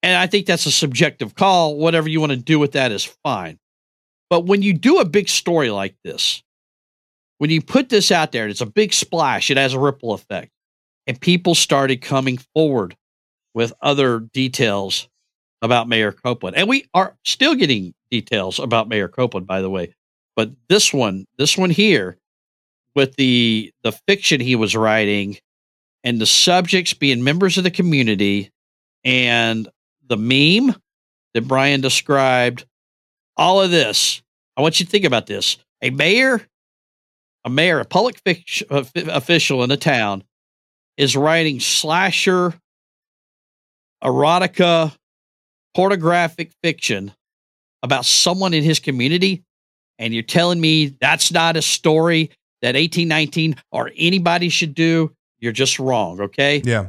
And 0.01 0.17
I 0.17 0.27
think 0.27 0.45
that's 0.45 0.65
a 0.65 0.71
subjective 0.71 1.35
call. 1.35 1.77
Whatever 1.77 2.09
you 2.09 2.19
want 2.19 2.31
to 2.31 2.37
do 2.37 2.59
with 2.59 2.73
that 2.73 2.91
is 2.91 3.05
fine. 3.23 3.59
But 4.29 4.45
when 4.45 4.61
you 4.61 4.73
do 4.73 4.99
a 4.99 5.05
big 5.05 5.29
story 5.29 5.69
like 5.69 5.95
this, 6.03 6.41
when 7.37 7.49
you 7.49 7.61
put 7.61 7.89
this 7.89 8.11
out 8.11 8.31
there, 8.31 8.47
it's 8.47 8.61
a 8.61 8.65
big 8.65 8.93
splash, 8.93 9.51
it 9.51 9.57
has 9.57 9.73
a 9.73 9.79
ripple 9.79 10.13
effect. 10.13 10.51
And 11.05 11.19
people 11.19 11.55
started 11.55 12.01
coming 12.01 12.37
forward 12.53 12.95
with 13.53 13.73
other 13.81 14.19
details 14.19 15.07
about 15.61 15.87
Mayor 15.87 16.11
Copeland. 16.11 16.57
And 16.57 16.67
we 16.67 16.85
are 16.93 17.15
still 17.23 17.55
getting 17.55 17.93
details 18.09 18.59
about 18.59 18.89
Mayor 18.89 19.07
Copeland, 19.07 19.47
by 19.47 19.61
the 19.61 19.69
way. 19.69 19.93
But 20.35 20.51
this 20.67 20.93
one, 20.93 21.25
this 21.37 21.57
one 21.57 21.69
here, 21.69 22.17
with 22.95 23.15
the 23.15 23.71
the 23.83 23.91
fiction 24.07 24.39
he 24.39 24.55
was 24.55 24.75
writing 24.75 25.37
and 26.03 26.19
the 26.19 26.25
subjects 26.25 26.93
being 26.93 27.23
members 27.23 27.57
of 27.57 27.63
the 27.63 27.71
community 27.71 28.51
and 29.03 29.67
the 30.07 30.17
meme 30.17 30.75
that 31.33 31.47
Brian 31.47 31.81
described, 31.81 32.65
all 33.37 33.61
of 33.61 33.71
this. 33.71 34.21
I 34.55 34.61
want 34.61 34.79
you 34.79 34.85
to 34.85 34.91
think 34.91 35.05
about 35.05 35.25
this. 35.25 35.57
A 35.81 35.89
mayor, 35.89 36.41
a 37.43 37.49
mayor, 37.49 37.79
a 37.79 37.85
public 37.85 38.21
uh, 38.69 38.83
official 38.95 39.63
in 39.63 39.71
a 39.71 39.77
town 39.77 40.23
is 40.97 41.17
writing 41.17 41.59
slasher, 41.59 42.53
erotica, 44.03 44.95
pornographic 45.73 46.51
fiction 46.61 47.11
about 47.81 48.05
someone 48.05 48.53
in 48.53 48.63
his 48.63 48.79
community. 48.79 49.43
And 49.97 50.13
you're 50.13 50.23
telling 50.23 50.61
me 50.61 50.95
that's 51.01 51.31
not 51.31 51.57
a 51.57 51.61
story 51.61 52.31
that 52.63 52.75
1819 52.75 53.57
or 53.71 53.91
anybody 53.95 54.47
should 54.49 54.73
do. 54.73 55.13
You're 55.39 55.51
just 55.51 55.77
wrong. 55.79 56.21
Okay. 56.21 56.61
Yeah. 56.63 56.87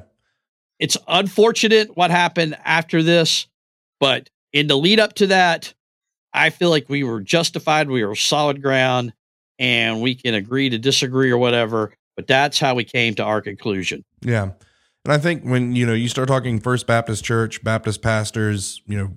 It's 0.79 0.97
unfortunate 1.09 1.97
what 1.97 2.11
happened 2.11 2.57
after 2.65 3.03
this, 3.03 3.49
but 3.99 4.31
in 4.53 4.69
the 4.69 4.77
lead 4.77 5.01
up 5.01 5.15
to 5.15 5.27
that, 5.27 5.75
I 6.33 6.51
feel 6.51 6.71
like 6.71 6.89
we 6.89 7.03
were 7.03 7.21
justified. 7.21 7.91
We 7.91 8.05
were 8.05 8.15
solid 8.15 8.63
ground 8.63 9.13
and 9.59 10.01
we 10.01 10.15
can 10.15 10.35
agree 10.35 10.71
to 10.71 10.79
disagree 10.79 11.31
or 11.31 11.39
whatever. 11.39 11.93
But 12.17 12.29
that's 12.29 12.61
how 12.61 12.77
we 12.77 12.85
came 12.85 13.17
to 13.17 13.25
our 13.25 13.41
conclusion. 13.41 14.05
Yeah. 14.23 14.51
And 15.05 15.13
I 15.13 15.19
think 15.19 15.43
when, 15.43 15.75
you 15.75 15.87
know, 15.87 15.93
you 15.93 16.09
start 16.09 16.29
talking 16.29 16.61
First 16.61 16.87
Baptist 16.87 17.25
Church, 17.25 17.63
Baptist 17.65 18.01
pastors, 18.01 18.81
you 18.87 18.97
know, 18.97 19.17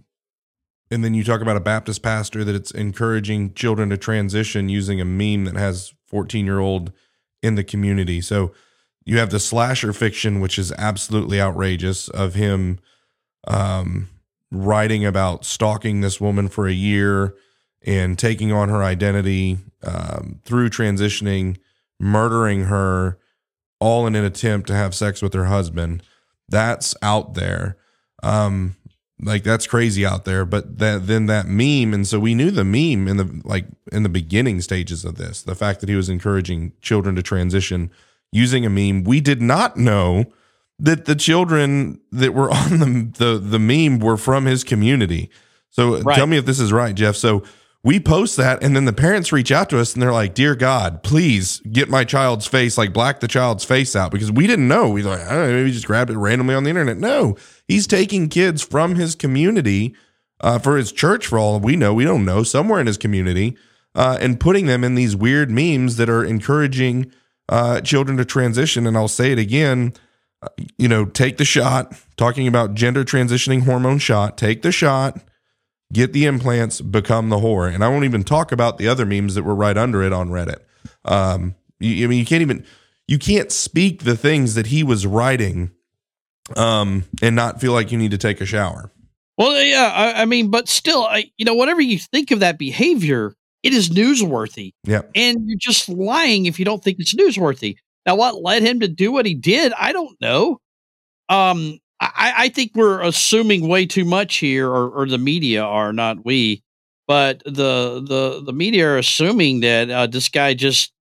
and 0.89 1.03
then 1.03 1.13
you 1.13 1.23
talk 1.23 1.41
about 1.41 1.57
a 1.57 1.61
Baptist 1.61 2.01
pastor 2.01 2.43
that 2.43 2.55
it's 2.55 2.71
encouraging 2.71 3.53
children 3.53 3.89
to 3.91 3.97
transition 3.97 4.69
using 4.69 4.99
a 4.99 5.05
meme 5.05 5.45
that 5.45 5.55
has 5.55 5.93
14 6.07 6.45
year 6.45 6.59
old 6.59 6.91
in 7.41 7.55
the 7.55 7.63
community. 7.63 8.21
So 8.21 8.53
you 9.05 9.19
have 9.19 9.29
the 9.29 9.39
slasher 9.39 9.93
fiction, 9.93 10.39
which 10.39 10.59
is 10.59 10.71
absolutely 10.73 11.39
outrageous 11.39 12.09
of 12.09 12.33
him 12.33 12.79
um, 13.47 14.09
writing 14.51 15.05
about 15.05 15.45
stalking 15.45 16.01
this 16.01 16.19
woman 16.19 16.47
for 16.49 16.67
a 16.67 16.73
year 16.73 17.35
and 17.85 18.17
taking 18.17 18.51
on 18.51 18.69
her 18.69 18.83
identity 18.83 19.59
um, 19.83 20.39
through 20.43 20.69
transitioning, 20.69 21.57
murdering 21.99 22.65
her, 22.65 23.17
all 23.79 24.07
in 24.07 24.15
an 24.15 24.25
attempt 24.25 24.67
to 24.67 24.73
have 24.73 24.95
sex 24.95 25.21
with 25.21 25.33
her 25.33 25.45
husband. 25.45 26.01
That's 26.49 26.95
out 27.01 27.35
there. 27.35 27.77
Um, 28.23 28.75
like 29.21 29.43
that's 29.43 29.65
crazy 29.67 30.05
out 30.05 30.25
there. 30.25 30.45
But 30.45 30.77
that 30.79 31.07
then 31.07 31.25
that 31.27 31.47
meme, 31.47 31.93
and 31.93 32.07
so 32.07 32.19
we 32.19 32.35
knew 32.35 32.51
the 32.51 32.63
meme 32.63 33.07
in 33.07 33.17
the 33.17 33.41
like 33.43 33.65
in 33.91 34.03
the 34.03 34.09
beginning 34.09 34.61
stages 34.61 35.03
of 35.05 35.15
this, 35.15 35.41
the 35.41 35.55
fact 35.55 35.79
that 35.79 35.89
he 35.89 35.95
was 35.95 36.09
encouraging 36.09 36.73
children 36.81 37.15
to 37.15 37.23
transition 37.23 37.91
using 38.31 38.65
a 38.65 38.69
meme. 38.69 39.03
We 39.03 39.19
did 39.21 39.41
not 39.41 39.77
know 39.77 40.25
that 40.79 41.05
the 41.05 41.15
children 41.15 41.99
that 42.11 42.33
were 42.33 42.51
on 42.53 42.79
the 42.79 43.11
the, 43.17 43.37
the 43.39 43.59
meme 43.59 43.99
were 43.99 44.17
from 44.17 44.45
his 44.45 44.63
community. 44.63 45.29
So 45.69 46.01
Right. 46.01 46.15
tell 46.15 46.27
me 46.27 46.37
if 46.37 46.45
this 46.45 46.59
is 46.59 46.71
right, 46.71 46.93
Jeff. 46.95 47.15
So 47.15 47.43
we 47.87 48.01
post 48.01 48.35
that 48.35 48.61
and 48.61 48.75
then 48.75 48.83
the 48.83 48.91
parents 48.91 49.31
reach 49.31 49.49
out 49.49 49.69
to 49.69 49.79
us 49.79 49.93
and 49.93 50.03
they're 50.03 50.11
like, 50.11 50.33
Dear 50.33 50.55
God, 50.55 51.03
please 51.03 51.61
get 51.71 51.87
my 51.87 52.03
child's 52.03 52.45
face, 52.45 52.77
like 52.77 52.91
black 52.91 53.21
the 53.21 53.29
child's 53.29 53.63
face 53.63 53.95
out 53.95 54.11
because 54.11 54.29
we 54.29 54.45
didn't 54.45 54.67
know. 54.67 54.89
We 54.89 55.03
like, 55.03 55.21
I 55.21 55.29
don't 55.29 55.47
know, 55.47 55.53
maybe 55.53 55.71
just 55.71 55.87
grabbed 55.87 56.11
it 56.11 56.17
randomly 56.17 56.53
on 56.53 56.65
the 56.65 56.69
internet. 56.69 56.97
No, 56.97 57.37
he's 57.65 57.87
taking 57.87 58.27
kids 58.27 58.61
from 58.61 58.95
his 58.95 59.15
community 59.15 59.95
uh, 60.41 60.59
for 60.59 60.75
his 60.75 60.91
church, 60.91 61.27
for 61.27 61.39
all 61.39 61.61
we 61.61 61.77
know. 61.77 61.93
We 61.93 62.03
don't 62.03 62.25
know, 62.25 62.43
somewhere 62.43 62.81
in 62.81 62.87
his 62.87 62.97
community, 62.97 63.55
uh, 63.95 64.17
and 64.19 64.37
putting 64.37 64.65
them 64.65 64.83
in 64.83 64.95
these 64.95 65.15
weird 65.15 65.49
memes 65.49 65.95
that 65.95 66.09
are 66.09 66.25
encouraging 66.25 67.09
uh, 67.47 67.79
children 67.79 68.17
to 68.17 68.25
transition. 68.25 68.85
And 68.85 68.97
I'll 68.97 69.07
say 69.07 69.31
it 69.31 69.39
again, 69.39 69.93
uh, 70.41 70.49
you 70.77 70.89
know, 70.89 71.05
take 71.05 71.37
the 71.37 71.45
shot, 71.45 71.93
talking 72.17 72.49
about 72.49 72.73
gender 72.73 73.05
transitioning 73.05 73.63
hormone 73.63 73.99
shot, 73.99 74.37
take 74.37 74.61
the 74.61 74.73
shot, 74.73 75.21
get 75.93 76.13
the 76.13 76.25
implants, 76.25 76.81
become 76.81 77.29
the 77.29 77.37
whore. 77.37 77.73
And 77.73 77.83
I 77.83 77.87
won't 77.87 78.05
even 78.05 78.23
talk 78.23 78.51
about 78.51 78.77
the 78.77 78.87
other 78.87 79.05
memes 79.05 79.35
that 79.35 79.43
were 79.43 79.55
right 79.55 79.77
under 79.77 80.03
it 80.03 80.13
on 80.13 80.29
Reddit. 80.29 80.59
Um, 81.05 81.55
you, 81.79 82.05
I 82.05 82.07
mean, 82.07 82.19
you 82.19 82.25
can't 82.25 82.41
even, 82.41 82.65
you 83.07 83.17
can't 83.17 83.51
speak 83.51 84.03
the 84.03 84.17
things 84.17 84.55
that 84.55 84.67
he 84.67 84.83
was 84.83 85.07
writing 85.07 85.71
um, 86.55 87.05
and 87.21 87.35
not 87.35 87.61
feel 87.61 87.73
like 87.73 87.91
you 87.91 87.97
need 87.97 88.11
to 88.11 88.17
take 88.17 88.41
a 88.41 88.45
shower. 88.45 88.91
Well, 89.37 89.61
yeah, 89.61 89.91
I, 89.93 90.23
I 90.23 90.25
mean, 90.25 90.49
but 90.49 90.67
still, 90.67 91.03
I, 91.03 91.31
you 91.37 91.45
know, 91.45 91.53
whatever 91.53 91.79
you 91.79 91.99
think 91.99 92.31
of 92.31 92.39
that 92.39 92.57
behavior, 92.57 93.35
it 93.63 93.73
is 93.73 93.89
newsworthy. 93.89 94.73
Yeah. 94.83 95.03
And 95.13 95.47
you're 95.47 95.59
just 95.59 95.89
lying 95.89 96.47
if 96.47 96.59
you 96.59 96.65
don't 96.65 96.83
think 96.83 96.99
it's 96.99 97.13
newsworthy. 97.13 97.77
Now, 98.05 98.15
what 98.15 98.41
led 98.41 98.63
him 98.63 98.79
to 98.79 98.87
do 98.87 99.11
what 99.11 99.25
he 99.25 99.33
did, 99.33 99.73
I 99.73 99.91
don't 99.91 100.19
know. 100.19 100.59
Um, 101.29 101.79
I, 101.99 102.33
I 102.37 102.49
think 102.49 102.71
we're 102.75 103.01
assuming 103.01 103.67
way 103.67 103.85
too 103.85 104.05
much 104.05 104.37
here, 104.37 104.69
or, 104.69 104.89
or 104.89 105.07
the 105.07 105.17
media 105.17 105.63
are, 105.63 105.91
not 105.93 106.25
we. 106.25 106.63
But 107.07 107.41
the 107.45 108.03
the 108.05 108.41
the 108.45 108.53
media 108.53 108.87
are 108.89 108.97
assuming 108.97 109.61
that 109.61 109.89
uh, 109.89 110.07
this 110.07 110.29
guy 110.29 110.53
just 110.53 110.91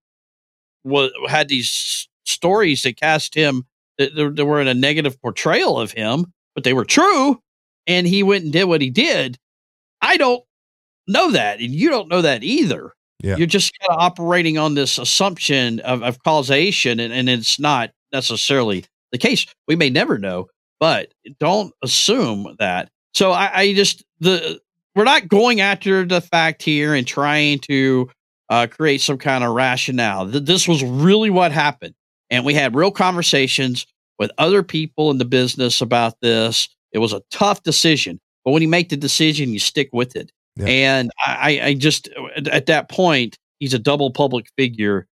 was 0.85 1.11
had 1.29 1.49
these 1.49 2.09
stories 2.25 2.83
that 2.83 2.97
cast 2.97 3.35
him 3.35 3.65
that 3.99 4.45
were 4.47 4.61
in 4.61 4.69
a 4.69 4.75
negative 4.75 5.21
portrayal 5.21 5.81
of 5.81 5.93
him, 5.93 6.33
but 6.55 6.65
they 6.65 6.73
were 6.73 6.85
true, 6.85 7.41
and 7.87 8.07
he 8.07 8.23
went 8.23 8.45
and 8.45 8.53
did 8.53 8.65
what 8.65 8.81
he 8.81 8.91
did. 8.91 9.37
I 10.00 10.17
don't 10.17 10.45
know 11.09 11.33
that, 11.33 11.61
and 11.61 11.75
you 11.75 11.91
don't 11.91 12.09
know 12.09 12.23
that 12.23 12.45
either. 12.45 12.93
Yeah. 13.23 13.37
You're 13.37 13.47
just 13.47 13.73
kind 13.81 13.91
of 13.91 13.99
operating 13.99 14.59
on 14.59 14.75
this 14.75 14.99
assumption 14.99 15.81
of, 15.81 16.03
of 16.03 16.23
causation, 16.23 17.00
and, 17.00 17.12
and 17.12 17.29
it's 17.29 17.59
not 17.59 17.91
necessarily 18.12 18.85
the 19.11 19.19
case. 19.19 19.47
We 19.67 19.75
may 19.75 19.91
never 19.91 20.19
know, 20.19 20.49
but 20.80 21.12
don't 21.40 21.73
assume 21.83 22.54
that. 22.59 22.88
So 23.14 23.33
I, 23.33 23.50
I 23.61 23.75
just 23.75 24.04
the 24.21 24.61
we're 24.95 25.04
not 25.04 25.28
going 25.28 25.61
after 25.61 26.04
the 26.04 26.21
fact 26.21 26.62
here 26.62 26.95
and 26.95 27.06
trying 27.06 27.59
to 27.61 28.09
uh, 28.49 28.66
create 28.71 29.00
some 29.00 29.18
kind 29.18 29.45
of 29.45 29.54
rationale. 29.54 30.30
Th- 30.30 30.45
This 30.45 30.66
was 30.68 30.83
really 30.83 31.30
what 31.30 31.52
happened, 31.52 31.95
and 32.30 32.45
we 32.45 32.54
had 32.54 32.75
real 32.75 32.90
conversations 32.90 33.87
with 34.18 34.30
other 34.38 34.62
people 34.62 35.11
in 35.11 35.18
the 35.18 35.25
business 35.25 35.80
about 35.80 36.14
this. 36.21 36.68
It 36.92 36.99
was 36.99 37.12
a 37.12 37.23
tough 37.30 37.62
decision, 37.62 38.18
but 38.45 38.52
when 38.52 38.62
you 38.62 38.68
make 38.68 38.88
the 38.88 38.97
decision, 38.97 39.52
you 39.52 39.59
stick 39.59 39.90
with 39.92 40.16
it. 40.16 40.30
Yeah. 40.56 40.66
And 40.68 41.11
I, 41.18 41.61
I 41.62 41.75
just 41.75 42.09
at- 42.37 42.49
at 42.49 42.66
that 42.66 42.88
point, 42.88 43.37
he's 43.59 43.75
a 43.75 43.78
double 43.78 44.11
public 44.11 44.47
figure, 44.56 45.06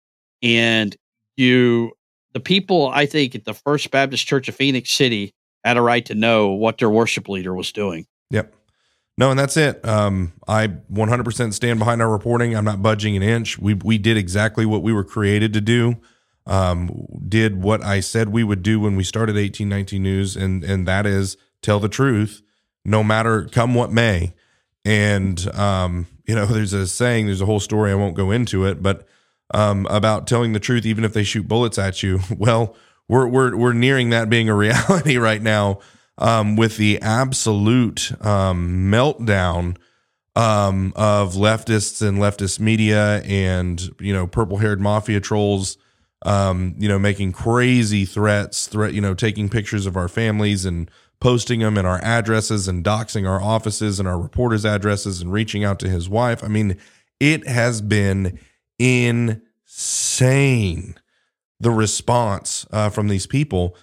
and 0.43 0.95
you, 1.37 1.93
the 2.35 2.41
people, 2.41 2.89
I 2.89 3.07
think 3.07 3.35
at 3.35 3.45
the 3.47 3.55
First 3.55 3.91
Baptist 3.91 4.27
Church 4.27 4.49
of 4.49 4.55
Phenix 4.57 4.91
City 4.91 5.33
had 5.65 5.77
a 5.77 5.83
right 5.83 6.05
to 6.07 6.15
know 6.15 6.49
what 6.51 6.79
their 6.79 6.91
worship 6.91 7.29
leader 7.29 7.55
was 7.55 7.73
doing. 7.73 8.07
Yep. 8.31 8.55
No, 9.19 9.31
and 9.31 9.39
that's 9.39 9.57
it. 9.57 9.87
Um, 9.87 10.33
I 10.49 10.69
100% 10.69 11.53
stand 11.53 11.79
behind 11.79 12.01
our 12.01 12.09
reporting. 12.09 12.57
I'm 12.57 12.65
not 12.65 12.81
budging 12.81 13.17
an 13.17 13.23
inch. 13.23 13.59
We 13.59 13.75
we 13.75 13.99
did 13.99 14.17
exactly 14.17 14.65
what 14.65 14.83
we 14.83 14.93
were 14.93 15.05
created 15.05 15.53
to 15.55 15.61
do. 15.61 15.97
um, 16.47 17.07
did 17.29 17.63
what 17.63 17.85
I 17.85 18.01
said 18.01 18.31
we 18.31 18.43
would 18.45 18.63
do 18.63 18.81
when 18.81 18.97
we 18.97 19.05
started 19.05 19.37
1819 19.37 20.03
News, 20.03 20.37
and 20.37 20.65
and 20.65 20.89
that 20.89 21.07
is 21.07 21.37
tell 21.63 21.79
the 21.81 21.89
truth, 21.89 22.43
no 22.85 23.05
matter 23.05 23.45
come 23.45 23.75
what 23.75 23.93
may. 23.93 24.33
And 24.85 25.47
um, 25.55 26.07
you 26.27 26.35
know, 26.35 26.47
there's 26.57 26.73
a 26.73 26.87
saying, 26.87 27.27
there's 27.27 27.43
a 27.43 27.47
whole 27.47 27.61
story. 27.61 27.91
I 27.93 27.97
won't 27.97 28.17
go 28.17 28.31
into 28.31 28.65
it, 28.65 28.83
but 28.83 29.07
um, 29.53 29.87
about 29.91 30.27
telling 30.27 30.53
the 30.53 30.61
truth, 30.61 30.87
even 30.87 31.05
if 31.05 31.13
they 31.13 31.25
shoot 31.25 31.47
bullets 31.49 31.79
at 31.79 32.03
you. 32.03 32.21
Well, 32.37 32.75
we're 33.11 33.27
we're 33.27 33.57
we're 33.57 33.73
nearing 33.73 34.11
that 34.11 34.31
being 34.31 34.49
a 34.49 34.55
reality 34.55 35.19
right 35.19 35.43
now 35.43 35.81
um, 36.17 36.55
with 36.55 36.77
the 36.77 37.03
absolute 37.03 38.13
um, 38.25 38.91
meltdown 38.91 39.77
um, 40.37 40.93
of 40.95 41.35
leftists 41.35 42.07
and 42.07 42.19
leftist 42.19 42.61
media 42.61 43.21
and 43.23 43.91
you 43.99 44.13
know 44.13 44.29
purple 44.29 44.59
haired 44.59 44.81
mafia 44.81 45.21
trolls. 45.21 45.77
Um, 46.23 46.75
you 46.77 46.87
know, 46.87 46.99
making 46.99 47.33
crazy 47.33 48.05
threats, 48.05 48.67
threat, 48.67 48.93
you 48.93 49.01
know, 49.01 49.15
taking 49.15 49.49
pictures 49.49 49.87
of 49.87 49.97
our 49.97 50.07
families 50.07 50.67
and 50.67 50.91
posting 51.19 51.61
them 51.61 51.79
in 51.79 51.87
our 51.87 51.99
addresses 52.03 52.69
and 52.69 52.85
doxing 52.85 53.27
our 53.27 53.41
offices 53.41 53.99
and 53.99 54.07
our 54.07 54.21
reporters' 54.21 54.67
addresses 54.67 55.23
and 55.23 55.33
reaching 55.33 55.65
out 55.65 55.79
to 55.79 55.89
his 55.89 56.11
wife. 56.11 56.45
I 56.45 56.49
mean, 56.49 56.77
it 57.21 57.47
has 57.47 57.81
been 57.81 58.39
insane 58.79 60.95
the 61.61 61.71
response 61.71 62.67
uh, 62.73 62.89
from 62.89 63.09
these 63.09 63.27
people. 63.27 63.77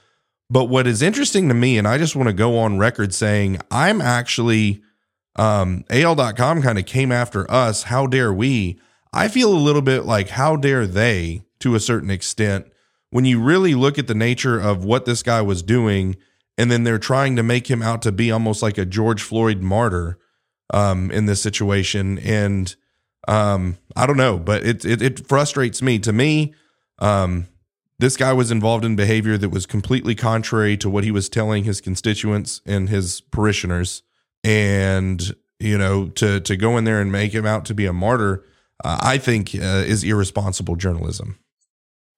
But 0.49 0.65
what 0.65 0.87
is 0.87 1.01
interesting 1.01 1.47
to 1.49 1.53
me, 1.53 1.77
and 1.77 1.87
I 1.87 1.97
just 1.97 2.15
want 2.15 2.27
to 2.27 2.33
go 2.33 2.57
on 2.57 2.79
record 2.79 3.13
saying, 3.13 3.59
I'm 3.69 4.01
actually, 4.01 4.81
um, 5.35 5.83
AL.com 5.89 6.61
kind 6.61 6.79
of 6.79 6.85
came 6.85 7.11
after 7.11 7.49
us. 7.51 7.83
How 7.83 8.07
dare 8.07 8.33
we? 8.33 8.79
I 9.13 9.27
feel 9.27 9.53
a 9.53 9.57
little 9.57 9.81
bit 9.81 10.05
like, 10.05 10.29
how 10.29 10.55
dare 10.55 10.87
they 10.87 11.43
to 11.59 11.75
a 11.75 11.79
certain 11.79 12.09
extent 12.09 12.67
when 13.09 13.25
you 13.25 13.41
really 13.41 13.73
look 13.75 13.97
at 13.97 14.07
the 14.07 14.15
nature 14.15 14.59
of 14.59 14.83
what 14.83 15.05
this 15.05 15.23
guy 15.23 15.41
was 15.41 15.61
doing, 15.61 16.15
and 16.57 16.71
then 16.71 16.83
they're 16.83 16.99
trying 16.99 17.35
to 17.35 17.43
make 17.43 17.69
him 17.69 17.81
out 17.81 18.01
to 18.01 18.11
be 18.11 18.31
almost 18.31 18.61
like 18.61 18.77
a 18.77 18.85
George 18.85 19.21
Floyd 19.21 19.61
martyr 19.61 20.17
um, 20.73 21.11
in 21.11 21.25
this 21.25 21.41
situation. 21.41 22.19
And 22.19 22.75
um, 23.27 23.77
I 23.95 24.05
don't 24.05 24.17
know, 24.17 24.37
but 24.37 24.65
it, 24.65 24.85
it, 24.85 25.01
it 25.01 25.27
frustrates 25.27 25.81
me. 25.81 25.99
To 25.99 26.13
me, 26.13 26.53
um, 26.99 27.47
this 27.99 28.17
guy 28.17 28.33
was 28.33 28.51
involved 28.51 28.85
in 28.85 28.95
behavior 28.95 29.37
that 29.37 29.49
was 29.49 29.65
completely 29.65 30.15
contrary 30.15 30.77
to 30.77 30.89
what 30.89 31.03
he 31.03 31.11
was 31.11 31.29
telling 31.29 31.63
his 31.63 31.81
constituents 31.81 32.61
and 32.65 32.89
his 32.89 33.21
parishioners. 33.21 34.03
And 34.43 35.35
you 35.59 35.77
know, 35.77 36.07
to 36.09 36.39
to 36.41 36.55
go 36.55 36.77
in 36.77 36.83
there 36.83 37.01
and 37.01 37.11
make 37.11 37.33
him 37.33 37.45
out 37.45 37.65
to 37.65 37.73
be 37.73 37.85
a 37.85 37.93
martyr, 37.93 38.45
uh, 38.83 38.99
I 39.01 39.17
think 39.17 39.55
uh, 39.55 39.83
is 39.85 40.03
irresponsible 40.03 40.75
journalism. 40.75 41.39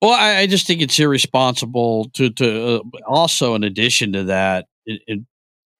Well, 0.01 0.11
I, 0.11 0.37
I, 0.37 0.47
just 0.47 0.65
think 0.65 0.81
it's 0.81 0.99
irresponsible 0.99 2.09
to 2.13 2.29
to 2.31 2.75
uh, 2.77 2.79
also, 3.07 3.55
in 3.55 3.63
addition 3.63 4.13
to 4.13 4.25
that, 4.25 4.67
it, 4.85 5.01
it, 5.07 5.19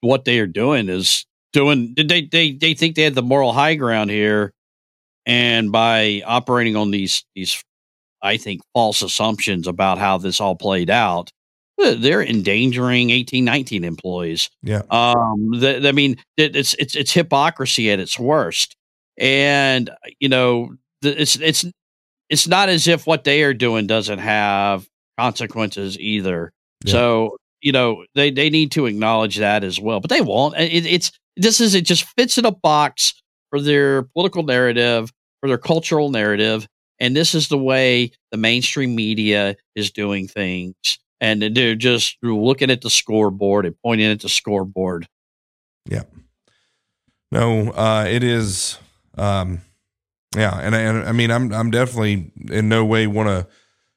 what 0.01 0.25
they 0.25 0.39
are 0.39 0.47
doing 0.47 0.89
is 0.89 1.25
doing. 1.53 1.93
They 1.95 2.21
they 2.21 2.53
they 2.53 2.73
think 2.73 2.95
they 2.95 3.03
had 3.03 3.15
the 3.15 3.21
moral 3.21 3.51
high 3.51 3.75
ground 3.75 4.09
here, 4.09 4.53
and 5.25 5.71
by 5.71 6.21
operating 6.25 6.75
on 6.75 6.91
these 6.91 7.25
these 7.35 7.63
I 8.21 8.37
think, 8.37 8.61
false 8.73 9.01
assumptions 9.01 9.67
about 9.67 9.97
how 9.97 10.17
this 10.17 10.41
all 10.41 10.55
played 10.55 10.89
out. 10.89 11.31
Uh, 11.81 11.95
they're 11.97 12.23
endangering 12.23 13.09
1819 13.09 13.83
employees. 13.83 14.49
Yeah. 14.61 14.81
Um, 14.89 15.51
the, 15.51 15.87
I 15.87 15.91
mean, 15.91 16.17
it's 16.35 16.73
it's 16.75 16.95
it's 16.95 17.11
hypocrisy 17.11 17.89
at 17.91 17.99
its 17.99 18.19
worst, 18.19 18.75
and 19.17 19.89
you 20.19 20.29
know, 20.29 20.75
it's 21.01 21.37
it's 21.37 21.65
it's 22.29 22.47
not 22.47 22.69
as 22.69 22.87
if 22.87 23.07
what 23.07 23.23
they 23.23 23.43
are 23.43 23.53
doing 23.53 23.87
doesn't 23.87 24.19
have 24.19 24.87
consequences 25.17 25.97
either. 25.99 26.51
Yeah. 26.83 26.91
So 26.91 27.37
you 27.61 27.71
know, 27.71 28.05
they 28.15 28.31
they 28.31 28.49
need 28.49 28.71
to 28.73 28.85
acknowledge 28.85 29.37
that 29.37 29.63
as 29.63 29.79
well, 29.79 29.99
but 29.99 30.09
they 30.09 30.21
won't. 30.21 30.57
It, 30.57 30.85
it's 30.85 31.11
this 31.37 31.59
is 31.59 31.75
it 31.75 31.85
just 31.85 32.05
fits 32.17 32.37
in 32.37 32.45
a 32.45 32.51
box 32.51 33.13
for 33.49 33.61
their 33.61 34.03
political 34.03 34.43
narrative, 34.43 35.11
for 35.41 35.47
their 35.47 35.57
cultural 35.57 36.09
narrative, 36.09 36.67
and 36.99 37.15
this 37.15 37.33
is 37.33 37.47
the 37.47 37.57
way 37.57 38.11
the 38.31 38.37
mainstream 38.37 38.95
media 38.95 39.55
is 39.75 39.91
doing 39.91 40.27
things. 40.27 40.75
And 41.21 41.41
they're 41.41 41.75
just 41.75 42.17
looking 42.21 42.71
at 42.71 42.81
the 42.81 42.89
scoreboard 42.89 43.65
and 43.65 43.75
pointing 43.83 44.09
at 44.09 44.21
the 44.21 44.29
scoreboard. 44.29 45.07
Yeah. 45.85 46.03
No, 47.31 47.71
uh, 47.71 48.05
it 48.07 48.23
is. 48.23 48.77
Um, 49.17 49.61
yeah, 50.35 50.57
and, 50.59 50.75
and 50.75 51.03
I 51.07 51.11
mean, 51.11 51.31
I'm 51.31 51.51
I'm 51.53 51.71
definitely 51.71 52.31
in 52.49 52.69
no 52.69 52.85
way 52.85 53.07
want 53.07 53.29
to 53.29 53.47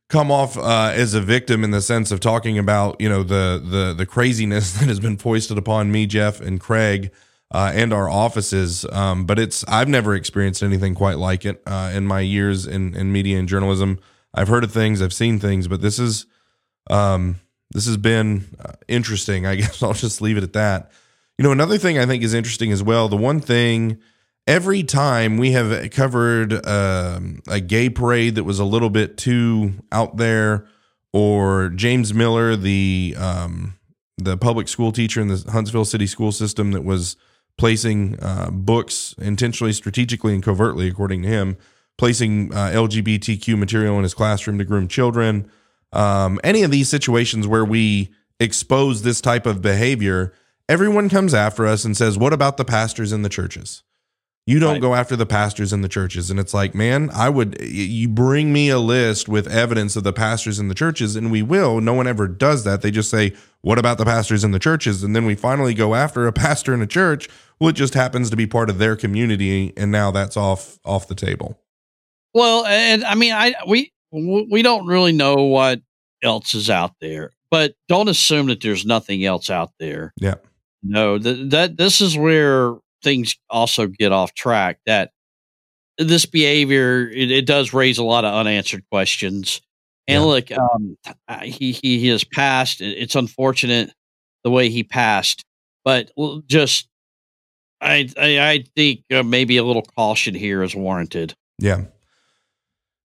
come 0.08 0.30
off 0.30 0.58
uh, 0.58 0.92
as 0.94 1.14
a 1.14 1.20
victim 1.20 1.62
in 1.64 1.70
the 1.70 1.80
sense 1.80 2.10
of 2.10 2.20
talking 2.20 2.58
about 2.58 3.00
you 3.00 3.08
know 3.08 3.22
the 3.22 3.62
the 3.64 3.94
the 3.96 4.06
craziness 4.06 4.72
that 4.78 4.88
has 4.88 5.00
been 5.00 5.16
foisted 5.16 5.58
upon 5.58 5.92
me, 5.92 6.06
Jeff, 6.06 6.40
and 6.40 6.60
Craig 6.60 7.12
uh, 7.52 7.70
and 7.74 7.92
our 7.92 8.08
offices. 8.08 8.84
Um, 8.90 9.26
but 9.26 9.38
it's 9.38 9.64
I've 9.68 9.88
never 9.88 10.14
experienced 10.14 10.62
anything 10.62 10.94
quite 10.94 11.18
like 11.18 11.44
it 11.44 11.62
uh, 11.66 11.92
in 11.94 12.06
my 12.06 12.20
years 12.20 12.66
in, 12.66 12.94
in 12.94 13.12
media 13.12 13.38
and 13.38 13.48
journalism. 13.48 14.00
I've 14.34 14.48
heard 14.48 14.64
of 14.64 14.72
things, 14.72 15.02
I've 15.02 15.12
seen 15.12 15.38
things, 15.38 15.68
but 15.68 15.82
this 15.82 15.98
is 15.98 16.26
um, 16.90 17.40
this 17.70 17.86
has 17.86 17.98
been 17.98 18.56
uh, 18.58 18.72
interesting. 18.88 19.46
I 19.46 19.54
guess 19.56 19.82
I'll 19.82 19.92
just 19.92 20.20
leave 20.20 20.38
it 20.38 20.42
at 20.42 20.54
that. 20.54 20.90
You 21.38 21.44
know, 21.44 21.52
another 21.52 21.78
thing 21.78 21.98
I 21.98 22.06
think 22.06 22.22
is 22.22 22.34
interesting 22.34 22.72
as 22.72 22.82
well. 22.82 23.08
The 23.08 23.16
one 23.16 23.40
thing 23.40 23.98
every 24.46 24.82
time 24.82 25.38
we 25.38 25.52
have 25.52 25.90
covered 25.90 26.66
um, 26.66 27.42
a 27.48 27.60
gay 27.60 27.90
parade 27.90 28.34
that 28.34 28.44
was 28.44 28.58
a 28.58 28.64
little 28.64 28.90
bit 28.90 29.16
too 29.16 29.74
out 29.90 30.16
there, 30.16 30.66
or 31.12 31.68
James 31.68 32.14
Miller, 32.14 32.56
the 32.56 33.14
um, 33.18 33.74
the 34.16 34.38
public 34.38 34.68
school 34.68 34.92
teacher 34.92 35.20
in 35.20 35.28
the 35.28 35.44
Huntsville 35.50 35.84
City 35.84 36.06
school 36.06 36.32
system 36.32 36.72
that 36.72 36.84
was 36.84 37.16
placing 37.58 38.18
uh, 38.20 38.50
books 38.50 39.14
intentionally, 39.18 39.72
strategically, 39.72 40.34
and 40.34 40.42
covertly, 40.42 40.88
according 40.88 41.22
to 41.22 41.28
him, 41.28 41.56
placing 41.98 42.52
uh, 42.52 42.70
LGBTQ 42.74 43.58
material 43.58 43.96
in 43.96 44.02
his 44.02 44.14
classroom 44.14 44.58
to 44.58 44.64
groom 44.64 44.88
children. 44.88 45.50
Um, 45.92 46.40
any 46.42 46.62
of 46.62 46.70
these 46.70 46.88
situations 46.88 47.46
where 47.46 47.64
we 47.64 48.12
expose 48.40 49.02
this 49.02 49.20
type 49.20 49.46
of 49.46 49.62
behavior, 49.62 50.32
everyone 50.68 51.08
comes 51.08 51.34
after 51.34 51.66
us 51.66 51.84
and 51.84 51.96
says, 51.96 52.18
What 52.18 52.32
about 52.32 52.56
the 52.56 52.64
pastors 52.64 53.12
in 53.12 53.22
the 53.22 53.28
churches? 53.28 53.82
You 54.44 54.58
don't 54.58 54.72
right. 54.72 54.80
go 54.80 54.94
after 54.96 55.14
the 55.14 55.26
pastors 55.26 55.72
in 55.72 55.82
the 55.82 55.88
churches. 55.88 56.28
And 56.28 56.40
it's 56.40 56.52
like, 56.52 56.74
man, 56.74 57.10
I 57.12 57.28
would, 57.28 57.60
you 57.60 58.08
bring 58.08 58.52
me 58.52 58.70
a 58.70 58.78
list 58.78 59.28
with 59.28 59.46
evidence 59.46 59.94
of 59.94 60.02
the 60.02 60.12
pastors 60.12 60.58
in 60.58 60.66
the 60.66 60.74
churches, 60.74 61.14
and 61.14 61.30
we 61.30 61.42
will. 61.42 61.80
No 61.80 61.94
one 61.94 62.08
ever 62.08 62.26
does 62.26 62.64
that. 62.64 62.82
They 62.82 62.90
just 62.90 63.08
say, 63.08 63.34
what 63.60 63.78
about 63.78 63.98
the 63.98 64.04
pastors 64.04 64.42
in 64.42 64.50
the 64.50 64.58
churches? 64.58 65.04
And 65.04 65.14
then 65.14 65.26
we 65.26 65.36
finally 65.36 65.74
go 65.74 65.94
after 65.94 66.26
a 66.26 66.32
pastor 66.32 66.74
in 66.74 66.82
a 66.82 66.88
church. 66.88 67.28
Well, 67.60 67.70
it 67.70 67.74
just 67.74 67.94
happens 67.94 68.30
to 68.30 68.36
be 68.36 68.48
part 68.48 68.68
of 68.68 68.78
their 68.78 68.96
community. 68.96 69.72
And 69.76 69.92
now 69.92 70.10
that's 70.10 70.36
off, 70.36 70.80
off 70.84 71.06
the 71.06 71.14
table. 71.14 71.60
Well, 72.34 72.66
and 72.66 73.04
I 73.04 73.14
mean, 73.14 73.32
I, 73.32 73.54
we, 73.68 73.92
we 74.10 74.62
don't 74.62 74.86
really 74.86 75.12
know 75.12 75.44
what 75.44 75.82
else 76.20 76.54
is 76.54 76.68
out 76.68 76.94
there, 77.00 77.30
but 77.48 77.74
don't 77.86 78.08
assume 78.08 78.46
that 78.46 78.60
there's 78.60 78.84
nothing 78.84 79.24
else 79.24 79.50
out 79.50 79.70
there. 79.78 80.12
Yeah. 80.16 80.36
No, 80.82 81.18
that, 81.18 81.50
that 81.50 81.76
this 81.76 82.00
is 82.00 82.16
where 82.18 82.74
things 83.02 83.36
also 83.50 83.86
get 83.86 84.12
off 84.12 84.34
track 84.34 84.78
that 84.86 85.12
this 85.98 86.26
behavior 86.26 87.08
it, 87.08 87.30
it 87.30 87.46
does 87.46 87.72
raise 87.72 87.98
a 87.98 88.04
lot 88.04 88.24
of 88.24 88.34
unanswered 88.34 88.84
questions. 88.90 89.60
And 90.08 90.22
yeah. 90.22 90.26
look 90.26 90.50
um, 90.52 90.96
he, 91.42 91.72
he 91.72 91.98
he 91.98 92.08
has 92.08 92.24
passed 92.24 92.80
it's 92.80 93.14
unfortunate 93.14 93.92
the 94.42 94.50
way 94.50 94.68
he 94.68 94.82
passed 94.82 95.44
but 95.84 96.10
just 96.48 96.88
i 97.80 98.08
i, 98.18 98.40
I 98.40 98.64
think 98.74 99.04
uh, 99.12 99.22
maybe 99.22 99.58
a 99.58 99.64
little 99.64 99.86
caution 99.96 100.34
here 100.34 100.64
is 100.64 100.74
warranted. 100.74 101.34
Yeah 101.60 101.84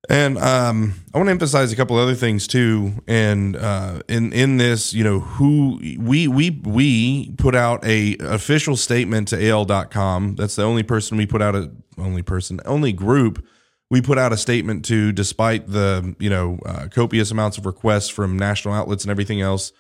and 0.10 0.38
um, 0.38 0.94
I 1.14 1.18
want 1.18 1.28
to 1.28 1.32
emphasize 1.32 1.72
a 1.72 1.76
couple 1.76 1.98
other 1.98 2.16
things 2.16 2.48
too. 2.48 2.94
And 3.08 3.56
uh, 3.56 4.02
in 4.08 4.34
in 4.34 4.58
this, 4.58 4.94
you 4.94 5.04
know, 5.04 5.20
who 5.20 5.80
we 6.00 6.28
we 6.28 6.50
we 6.50 7.32
put 7.38 7.56
out 7.56 7.86
a 7.86 8.16
official 8.20 8.76
statement 8.76 9.30
to 9.30 9.50
AL.com. 9.50 10.36
That's 10.36 10.56
the 10.56 10.64
only 10.64 10.84
person 10.84 11.18
we 11.18 11.26
put 11.26 11.42
out 11.42 11.56
a 11.56 11.72
only 11.98 12.22
person 12.22 12.60
only 12.66 12.94
group 12.94 13.46
we 13.90 14.02
put 14.02 14.18
out 14.18 14.34
a 14.34 14.38
statement 14.38 14.86
to, 14.86 15.12
despite 15.12 15.68
the 15.68 16.16
you 16.20 16.30
know 16.30 16.60
uh, 16.66 16.88
copious 16.90 17.32
amounts 17.32 17.58
of 17.58 17.66
requests 17.66 18.10
from 18.10 18.38
national 18.38 18.74
outlets 18.74 19.04
and 19.04 19.12
everything 19.12 19.42
else. 19.42 19.72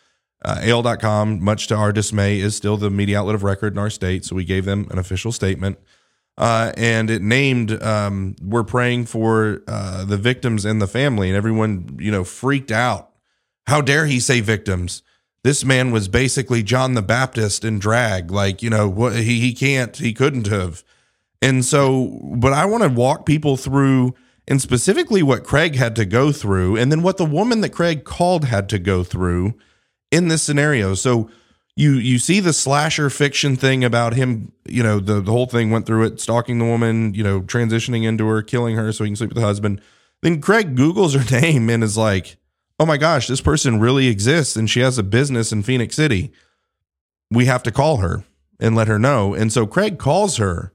Uh, 0.46 0.60
AL.com, 0.62 1.44
much 1.44 1.66
to 1.66 1.76
our 1.76 1.92
dismay, 1.92 2.40
is 2.40 2.56
still 2.56 2.78
the 2.78 2.92
media 2.92 3.20
outlet 3.20 3.34
of 3.34 3.44
record 3.44 3.74
in 3.74 3.80
our 3.80 3.90
state. 3.90 4.24
So 4.24 4.36
we 4.36 4.46
gave 4.46 4.66
them 4.66 4.88
an 4.92 5.00
official 5.00 5.32
statement 5.32 5.80
uh, 6.38 6.71
and 6.78 7.10
it 7.10 7.21
named 7.21 7.82
um, 7.82 8.36
"We're 8.41 8.63
praying 8.63 9.06
for 9.06 9.63
uh, 9.67 10.06
the 10.06 10.17
victims 10.17 10.65
and 10.65 10.82
the 10.82 10.88
family," 10.88 11.30
and 11.30 11.38
everyone 11.38 11.97
you 12.00 12.12
know 12.12 12.23
freaked 12.23 12.71
out. 12.71 13.12
How 13.67 13.82
dare 13.82 14.06
he 14.06 14.19
say 14.19 14.41
victims? 14.41 15.02
This 15.43 15.63
man 15.63 15.91
was 15.91 16.08
basically 16.08 16.63
John 16.63 16.93
the 16.93 17.02
Baptist 17.02 17.63
in 17.65 17.80
drag. 17.80 18.32
Like 18.32 18.62
you 18.62 18.69
know 18.69 18.88
what 18.88 19.15
he 19.15 19.39
he 19.39 19.54
can't 19.54 19.95
he 19.97 20.13
couldn't 20.13 20.47
have. 20.47 20.84
And 21.41 21.63
so, 21.63 22.19
but 22.36 22.54
I 22.54 22.65
want 22.65 22.84
to 22.84 22.89
walk 22.89 23.26
people 23.26 23.58
through 23.58 24.15
and 24.47 24.62
specifically 24.62 25.21
what 25.21 25.43
Craig 25.43 25.76
had 25.76 25.95
to 25.97 26.06
go 26.06 26.32
through, 26.32 26.78
and 26.78 26.91
then 26.91 27.02
what 27.02 27.17
the 27.17 27.26
woman 27.26 27.62
that 27.62 27.69
Craig 27.69 28.06
called 28.06 28.45
had 28.45 28.69
to 28.69 28.80
go 28.80 29.04
through 29.04 29.56
in 30.12 30.30
this 30.30 30.41
scenario. 30.41 30.93
So 30.93 31.30
you 31.78 31.94
you 31.94 32.18
see 32.18 32.40
the 32.40 32.54
slasher 32.54 33.08
fiction 33.08 33.56
thing 33.56 33.84
about 33.84 34.16
him, 34.16 34.52
you 34.68 34.82
know, 34.82 35.00
the, 35.00 35.22
the 35.22 35.32
whole 35.32 35.46
thing 35.46 35.70
went 35.70 35.86
through 35.86 36.06
it, 36.06 36.20
stalking 36.20 36.58
the 36.58 36.66
woman, 36.66 37.13
you 37.13 37.24
know, 37.24 37.42
transitioning 37.42 38.04
into 38.04 38.26
her, 38.26 38.42
killing 38.42 38.76
her 38.76 38.92
so 38.92 39.04
he 39.04 39.12
can 39.12 39.16
sleep 39.16 39.30
with 39.30 39.38
the 39.38 39.46
husband. 39.46 39.80
Then 40.24 40.42
Craig 40.42 40.76
Googles 40.76 41.16
her 41.24 41.40
name 41.40 41.70
and 41.70 41.84
is 41.84 41.96
like, 41.96 42.38
oh 42.80 42.88
my 42.88 42.98
gosh, 42.98 43.28
this 43.28 43.42
person 43.42 43.80
really 43.80 44.08
exists 44.08 44.56
and 44.56 44.68
she 44.68 44.80
has 44.80 44.98
a 44.98 45.04
business 45.04 45.52
in 45.52 45.62
Phenix 45.62 45.96
City. 45.96 46.32
We 47.30 47.46
have 47.46 47.62
to 47.63 47.72
call 47.72 47.98
her 47.98 48.24
and 48.60 48.76
let 48.76 48.88
her 48.88 48.98
know. 48.98 49.36
And 49.36 49.54
so 49.54 49.68
Craig 49.68 50.00
calls 50.00 50.38
her. 50.38 50.74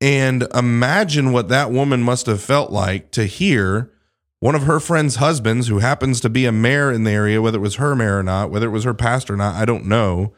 And 0.00 0.46
imagine 0.54 1.32
what 1.32 1.48
that 1.48 1.72
woman 1.72 2.04
must 2.04 2.26
have 2.26 2.40
felt 2.40 2.70
like 2.70 3.10
to 3.12 3.24
hear 3.24 3.90
one 4.40 4.54
of 4.54 4.62
her 4.62 4.78
friend's 4.78 5.16
husbands, 5.16 5.68
who 5.68 5.78
happens 5.78 6.20
to 6.20 6.28
be 6.28 6.46
a 6.46 6.52
mayor 6.52 6.92
in 6.92 7.04
the 7.04 7.10
area, 7.10 7.42
whether 7.42 7.58
it 7.58 7.62
was 7.62 7.76
her 7.76 7.96
mayor 7.96 8.18
or 8.18 8.22
not, 8.22 8.50
whether 8.50 8.66
it 8.66 8.72
was 8.72 8.84
her 8.84 8.94
pastor 8.94 9.34
or 9.34 9.36
not, 9.36 9.54
I 9.56 9.64
don't 9.64 9.86
know. 9.86 10.32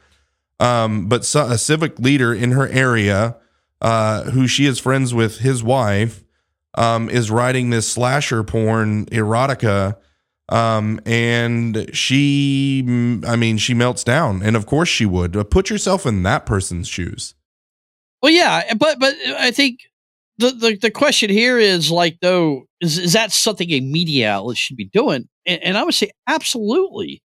Um, 0.59 1.07
but 1.09 1.23
a 1.35 1.59
civic 1.59 1.99
leader 1.99 2.35
in 2.35 2.53
her 2.53 2.69
area, 2.69 3.37
uh, 3.81 4.25
who 4.31 4.47
she 4.47 4.67
is 4.67 4.79
friends 4.79 5.15
with 5.15 5.39
his 5.39 5.63
wife, 5.63 6.23
um, 6.75 7.09
is 7.09 7.31
writing 7.31 7.71
this 7.71 7.91
slasher 7.91 8.43
porn 8.43 9.07
erotica. 9.07 9.97
Um, 10.49 11.01
and 11.07 11.89
she, 11.95 12.83
I 13.27 13.37
mean, 13.37 13.57
she 13.59 13.73
melts 13.73 14.05
down. 14.05 14.43
And 14.43 14.57
of 14.57 14.67
course 14.67 14.89
she 14.89 15.07
would. 15.07 15.33
Put 15.51 15.71
yourself 15.71 16.07
in 16.07 16.23
that 16.25 16.45
person's 16.45 16.89
shoes. 16.89 17.35
Well, 18.23 18.33
yeah, 18.33 18.75
but 18.75 18.99
but 18.99 19.15
I 19.39 19.51
think 19.51 19.81
the, 20.39 20.51
the 20.51 20.77
the 20.77 20.91
question 20.91 21.31
here 21.31 21.59
is 21.59 21.91
like 21.91 22.19
though 22.21 22.67
is 22.81 22.99
is 22.99 23.13
that 23.13 23.33
something 23.33 23.71
a 23.71 23.81
media 23.81 24.31
outlet 24.31 24.57
should 24.57 24.77
be 24.77 24.87
doing? 24.87 25.29
And, 25.47 25.63
and 25.63 25.79
I 25.79 25.85
would 25.85 25.95
say 25.95 26.11
absolutely. 26.27 27.23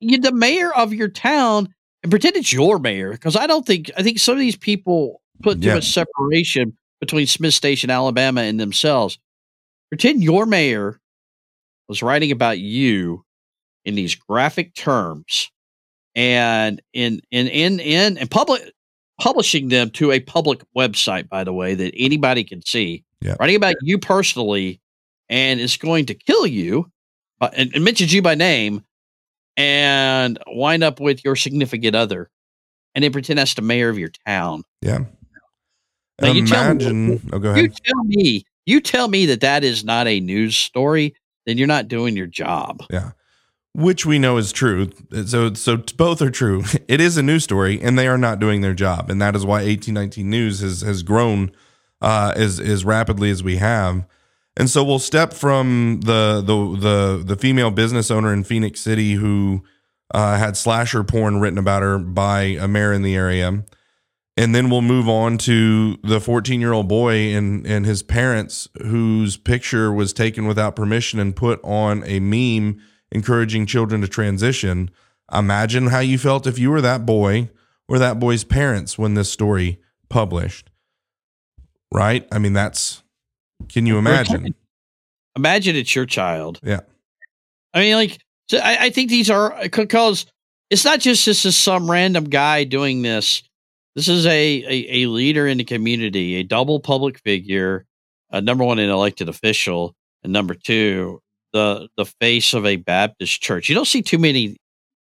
You 0.00 0.18
the 0.18 0.32
mayor 0.32 0.72
of 0.72 0.92
your 0.92 1.08
town 1.08 1.74
and 2.02 2.10
pretend 2.10 2.36
it's 2.36 2.52
your 2.52 2.78
mayor 2.78 3.12
because 3.12 3.36
I 3.36 3.46
don't 3.46 3.66
think 3.66 3.90
I 3.96 4.02
think 4.02 4.18
some 4.18 4.34
of 4.34 4.40
these 4.40 4.56
people 4.56 5.20
put 5.42 5.60
too 5.60 5.68
yeah. 5.68 5.74
much 5.74 5.88
separation 5.92 6.76
between 7.00 7.26
Smith 7.26 7.54
Station, 7.54 7.90
Alabama, 7.90 8.42
and 8.42 8.58
themselves. 8.58 9.18
Pretend 9.90 10.22
your 10.22 10.46
mayor 10.46 11.00
was 11.88 12.02
writing 12.02 12.30
about 12.30 12.58
you 12.58 13.24
in 13.84 13.94
these 13.94 14.14
graphic 14.14 14.74
terms 14.74 15.50
and 16.14 16.82
in 16.92 17.20
in 17.30 17.46
in 17.46 17.80
in 17.80 18.18
and 18.18 18.30
public 18.30 18.72
publishing 19.20 19.68
them 19.68 19.90
to 19.90 20.12
a 20.12 20.20
public 20.20 20.60
website, 20.76 21.28
by 21.28 21.44
the 21.44 21.52
way, 21.52 21.74
that 21.74 21.92
anybody 21.96 22.44
can 22.44 22.64
see. 22.64 23.04
Yeah. 23.20 23.36
Writing 23.40 23.56
about 23.56 23.76
you 23.82 23.98
personally, 23.98 24.80
and 25.28 25.60
is 25.60 25.76
going 25.76 26.06
to 26.06 26.14
kill 26.14 26.46
you, 26.46 26.90
uh, 27.40 27.50
and, 27.54 27.70
and 27.74 27.84
mentions 27.84 28.12
you 28.12 28.22
by 28.22 28.34
name, 28.34 28.84
and 29.56 30.38
wind 30.46 30.84
up 30.84 31.00
with 31.00 31.24
your 31.24 31.36
significant 31.36 31.94
other, 31.94 32.30
and 32.94 33.02
they 33.02 33.10
pretend 33.10 33.38
that's 33.38 33.54
the 33.54 33.62
mayor 33.62 33.88
of 33.88 33.98
your 33.98 34.10
town. 34.26 34.62
Yeah. 34.82 35.00
Now, 36.20 36.32
you 36.32 36.44
Imagine. 36.44 36.78
Tell 36.78 36.92
me, 36.94 37.20
oh, 37.32 37.38
go 37.38 37.50
ahead. 37.50 37.64
You 37.64 37.68
tell 37.68 38.04
me. 38.04 38.44
You 38.66 38.80
tell 38.80 39.08
me 39.08 39.26
that 39.26 39.40
that 39.40 39.64
is 39.64 39.84
not 39.84 40.06
a 40.06 40.20
news 40.20 40.56
story. 40.56 41.14
Then 41.46 41.56
you're 41.56 41.66
not 41.66 41.88
doing 41.88 42.16
your 42.16 42.26
job. 42.26 42.82
Yeah 42.90 43.12
which 43.78 44.04
we 44.04 44.18
know 44.18 44.36
is 44.36 44.50
true. 44.50 44.90
So, 45.26 45.54
so 45.54 45.76
both 45.96 46.20
are 46.20 46.30
true. 46.30 46.64
It 46.88 47.00
is 47.00 47.16
a 47.16 47.22
news 47.22 47.44
story, 47.44 47.80
and 47.80 47.98
they 47.98 48.08
are 48.08 48.18
not 48.18 48.40
doing 48.40 48.60
their 48.60 48.74
job, 48.74 49.10
and 49.10 49.20
that 49.22 49.36
is 49.36 49.44
why 49.44 49.56
1819 49.62 50.28
News 50.28 50.60
has 50.60 50.80
has 50.80 51.02
grown 51.02 51.52
uh, 52.00 52.32
as 52.36 52.60
as 52.60 52.84
rapidly 52.84 53.30
as 53.30 53.42
we 53.42 53.56
have. 53.56 54.06
And 54.56 54.68
so 54.68 54.82
we'll 54.82 54.98
step 54.98 55.32
from 55.32 56.00
the 56.04 56.42
the 56.44 56.78
the 56.78 57.22
the 57.24 57.36
female 57.36 57.70
business 57.70 58.10
owner 58.10 58.32
in 58.32 58.44
Phenix 58.44 58.80
City 58.80 59.12
who 59.12 59.62
uh, 60.12 60.36
had 60.36 60.56
slasher 60.56 61.04
porn 61.04 61.38
written 61.38 61.58
about 61.58 61.82
her 61.82 61.98
by 61.98 62.40
a 62.42 62.66
mayor 62.66 62.92
in 62.92 63.02
the 63.02 63.14
area, 63.14 63.64
and 64.36 64.54
then 64.54 64.68
we'll 64.68 64.82
move 64.82 65.08
on 65.08 65.38
to 65.38 65.96
the 66.02 66.20
14 66.20 66.60
year 66.60 66.72
old 66.72 66.88
boy 66.88 67.34
and 67.34 67.66
and 67.66 67.86
his 67.86 68.02
parents 68.02 68.68
whose 68.82 69.36
picture 69.36 69.92
was 69.92 70.12
taken 70.12 70.46
without 70.46 70.74
permission 70.74 71.20
and 71.20 71.36
put 71.36 71.60
on 71.62 72.02
a 72.04 72.18
meme 72.20 72.80
encouraging 73.12 73.66
children 73.66 74.00
to 74.00 74.08
transition. 74.08 74.90
Imagine 75.32 75.88
how 75.88 76.00
you 76.00 76.18
felt 76.18 76.46
if 76.46 76.58
you 76.58 76.70
were 76.70 76.80
that 76.80 77.06
boy 77.06 77.50
or 77.86 77.98
that 77.98 78.18
boy's 78.18 78.44
parents 78.44 78.98
when 78.98 79.14
this 79.14 79.30
story 79.30 79.80
published. 80.08 80.70
Right? 81.92 82.26
I 82.30 82.38
mean, 82.38 82.52
that's, 82.52 83.02
can 83.68 83.86
you 83.86 83.98
imagine? 83.98 84.54
Imagine 85.36 85.76
it's 85.76 85.94
your 85.94 86.06
child. 86.06 86.60
Yeah. 86.62 86.80
I 87.72 87.80
mean, 87.80 87.94
like, 87.94 88.18
so 88.50 88.58
I, 88.58 88.86
I 88.86 88.90
think 88.90 89.10
these 89.10 89.30
are 89.30 89.56
because 89.62 90.26
it's 90.70 90.84
not 90.84 91.00
just 91.00 91.26
this 91.26 91.44
is 91.44 91.56
some 91.56 91.90
random 91.90 92.24
guy 92.24 92.64
doing 92.64 93.02
this. 93.02 93.42
This 93.94 94.08
is 94.08 94.26
a, 94.26 94.30
a, 94.30 95.02
a 95.02 95.06
leader 95.06 95.46
in 95.46 95.58
the 95.58 95.64
community, 95.64 96.36
a 96.36 96.42
double 96.44 96.80
public 96.80 97.18
figure, 97.20 97.84
uh, 98.30 98.40
number 98.40 98.64
one, 98.64 98.78
an 98.78 98.90
elected 98.90 99.28
official, 99.28 99.94
and 100.22 100.32
number 100.32 100.54
two, 100.54 101.20
the 101.52 101.88
the 101.96 102.04
face 102.04 102.54
of 102.54 102.64
a 102.66 102.76
Baptist 102.76 103.40
church. 103.40 103.68
You 103.68 103.74
don't 103.74 103.86
see 103.86 104.02
too 104.02 104.18
many 104.18 104.56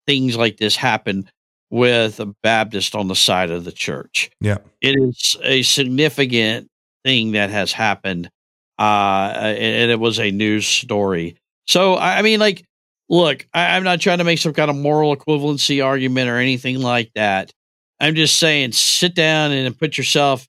things 0.06 0.36
like 0.36 0.56
this 0.56 0.76
happen 0.76 1.28
with 1.70 2.20
a 2.20 2.26
Baptist 2.42 2.94
on 2.94 3.08
the 3.08 3.14
side 3.14 3.50
of 3.50 3.64
the 3.64 3.72
church. 3.72 4.30
Yeah. 4.40 4.58
It 4.80 4.98
is 4.98 5.36
a 5.42 5.62
significant 5.62 6.68
thing 7.04 7.32
that 7.32 7.50
has 7.50 7.72
happened. 7.72 8.30
Uh, 8.78 9.32
and 9.36 9.90
it 9.90 10.00
was 10.00 10.18
a 10.18 10.30
news 10.30 10.66
story. 10.66 11.36
So, 11.66 11.96
I 11.96 12.22
mean, 12.22 12.40
like, 12.40 12.64
look, 13.08 13.46
I, 13.52 13.76
I'm 13.76 13.84
not 13.84 14.00
trying 14.00 14.18
to 14.18 14.24
make 14.24 14.38
some 14.38 14.54
kind 14.54 14.70
of 14.70 14.76
moral 14.76 15.14
equivalency 15.14 15.84
argument 15.84 16.30
or 16.30 16.38
anything 16.38 16.80
like 16.80 17.10
that. 17.14 17.52
I'm 18.00 18.14
just 18.14 18.38
saying, 18.38 18.72
sit 18.72 19.14
down 19.14 19.52
and 19.52 19.78
put 19.78 19.98
yourself 19.98 20.48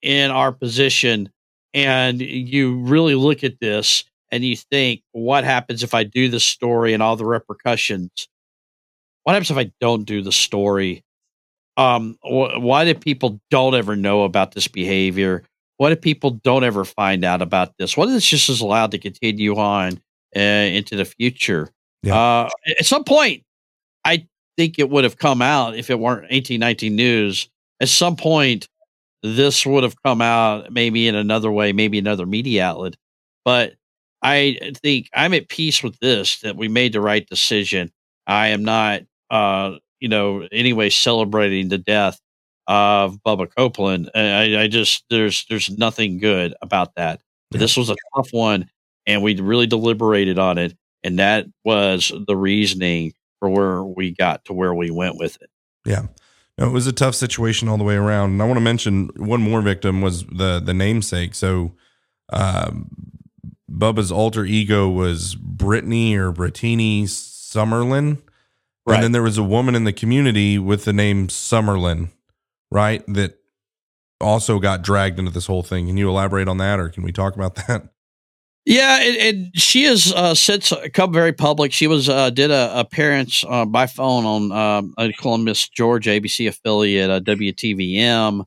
in 0.00 0.30
our 0.30 0.52
position 0.52 1.30
and 1.74 2.20
you 2.20 2.78
really 2.78 3.14
look 3.16 3.42
at 3.42 3.58
this 3.60 4.04
and 4.30 4.44
you 4.44 4.56
think, 4.56 5.02
what 5.10 5.44
happens 5.44 5.82
if 5.82 5.92
I 5.92 6.04
do 6.04 6.28
this 6.28 6.44
story 6.44 6.94
and 6.94 7.02
all 7.02 7.16
the 7.16 7.26
repercussions? 7.26 8.28
What 9.24 9.34
happens 9.34 9.50
if 9.50 9.56
I 9.56 9.70
don't 9.80 10.04
do 10.04 10.22
the 10.22 10.32
story? 10.32 11.04
Um, 11.76 12.18
wh- 12.22 12.60
why 12.60 12.84
do 12.84 12.94
people 12.94 13.40
don't 13.50 13.74
ever 13.74 13.96
know 13.96 14.24
about 14.24 14.52
this 14.52 14.68
behavior? 14.68 15.44
What 15.78 15.92
if 15.92 16.00
people 16.00 16.30
don't 16.30 16.64
ever 16.64 16.84
find 16.84 17.24
out 17.24 17.42
about 17.42 17.76
this? 17.78 17.96
What 17.96 18.08
if 18.08 18.14
this 18.14 18.26
just 18.26 18.48
is 18.48 18.60
allowed 18.60 18.90
to 18.92 18.98
continue 18.98 19.56
on 19.56 20.00
uh, 20.36 20.40
into 20.40 20.96
the 20.96 21.04
future? 21.04 21.70
Yeah. 22.02 22.16
Uh, 22.16 22.48
at 22.78 22.86
some 22.86 23.04
point, 23.04 23.42
I 24.04 24.26
think 24.56 24.78
it 24.78 24.90
would 24.90 25.04
have 25.04 25.18
come 25.18 25.42
out 25.42 25.76
if 25.76 25.90
it 25.90 25.98
weren't 25.98 26.30
1819 26.30 26.94
news. 26.94 27.48
At 27.80 27.88
some 27.88 28.16
point, 28.16 28.68
this 29.22 29.64
would 29.64 29.84
have 29.84 30.00
come 30.02 30.20
out 30.20 30.72
maybe 30.72 31.08
in 31.08 31.14
another 31.14 31.50
way, 31.50 31.72
maybe 31.72 31.98
another 31.98 32.26
media 32.26 32.64
outlet. 32.64 32.96
But 33.44 33.74
I 34.22 34.72
think 34.82 35.08
I'm 35.14 35.34
at 35.34 35.48
peace 35.48 35.82
with 35.82 35.98
this 36.00 36.40
that 36.40 36.56
we 36.56 36.68
made 36.68 36.92
the 36.92 37.00
right 37.00 37.26
decision. 37.26 37.90
I 38.26 38.48
am 38.48 38.64
not, 38.64 39.02
uh, 39.32 39.78
you 39.98 40.08
know, 40.08 40.46
anyway 40.52 40.90
celebrating 40.90 41.68
the 41.68 41.78
death 41.78 42.20
of 42.68 43.18
Bubba 43.26 43.48
Copeland. 43.56 44.10
I, 44.14 44.62
I 44.62 44.68
just 44.68 45.04
there's 45.10 45.44
there's 45.48 45.70
nothing 45.70 46.18
good 46.18 46.54
about 46.62 46.94
that. 46.94 47.20
But 47.50 47.58
this 47.60 47.76
was 47.76 47.90
a 47.90 47.96
tough 48.14 48.28
one, 48.32 48.70
and 49.06 49.22
we 49.22 49.38
really 49.40 49.66
deliberated 49.66 50.38
on 50.38 50.58
it, 50.58 50.76
and 51.02 51.18
that 51.18 51.46
was 51.64 52.12
the 52.26 52.36
reasoning 52.36 53.14
for 53.40 53.48
where 53.48 53.82
we 53.82 54.12
got 54.12 54.44
to 54.44 54.52
where 54.52 54.74
we 54.74 54.90
went 54.90 55.18
with 55.18 55.40
it. 55.42 55.50
Yeah. 55.84 56.06
No, 56.58 56.68
it 56.68 56.72
was 56.72 56.86
a 56.86 56.92
tough 56.92 57.14
situation 57.14 57.68
all 57.68 57.78
the 57.78 57.84
way 57.84 57.96
around. 57.96 58.32
And 58.32 58.42
I 58.42 58.44
want 58.44 58.58
to 58.58 58.62
mention 58.62 59.10
one 59.16 59.40
more 59.40 59.62
victim 59.62 60.00
was 60.00 60.24
the 60.26 60.60
the 60.64 60.74
namesake. 60.74 61.34
So 61.34 61.72
um, 62.32 62.90
Bubba's 63.70 64.12
alter 64.12 64.44
ego 64.44 64.88
was 64.88 65.34
Brittany 65.34 66.14
or 66.14 66.30
Brittany 66.30 67.04
Summerlin. 67.04 68.18
Right. 68.84 68.96
And 68.96 69.04
then 69.04 69.12
there 69.12 69.22
was 69.22 69.38
a 69.38 69.42
woman 69.42 69.74
in 69.74 69.84
the 69.84 69.92
community 69.92 70.58
with 70.58 70.84
the 70.84 70.92
name 70.92 71.28
Summerlin, 71.28 72.10
right? 72.70 73.04
That 73.06 73.38
also 74.20 74.58
got 74.58 74.82
dragged 74.82 75.18
into 75.18 75.30
this 75.30 75.46
whole 75.46 75.62
thing. 75.62 75.86
Can 75.86 75.96
you 75.96 76.08
elaborate 76.08 76.48
on 76.48 76.58
that 76.58 76.80
or 76.80 76.88
can 76.88 77.02
we 77.02 77.12
talk 77.12 77.34
about 77.36 77.54
that? 77.66 77.92
Yeah, 78.64 79.00
and, 79.00 79.50
she 79.54 79.84
has 79.84 80.12
uh, 80.12 80.34
since 80.34 80.72
come 80.92 81.12
very 81.12 81.32
public. 81.32 81.72
She 81.72 81.88
was 81.88 82.08
uh, 82.08 82.30
did 82.30 82.52
a 82.52 82.78
appearance 82.78 83.44
uh, 83.48 83.64
by 83.64 83.86
phone 83.86 84.24
on 84.24 84.52
um, 84.52 84.94
I 84.96 85.10
call 85.10 85.34
him 85.34 85.44
Miss 85.44 85.68
Georgia 85.68 86.10
ABC 86.10 86.46
affiliate 86.46 87.10
uh, 87.10 87.20
WTVM, 87.20 88.44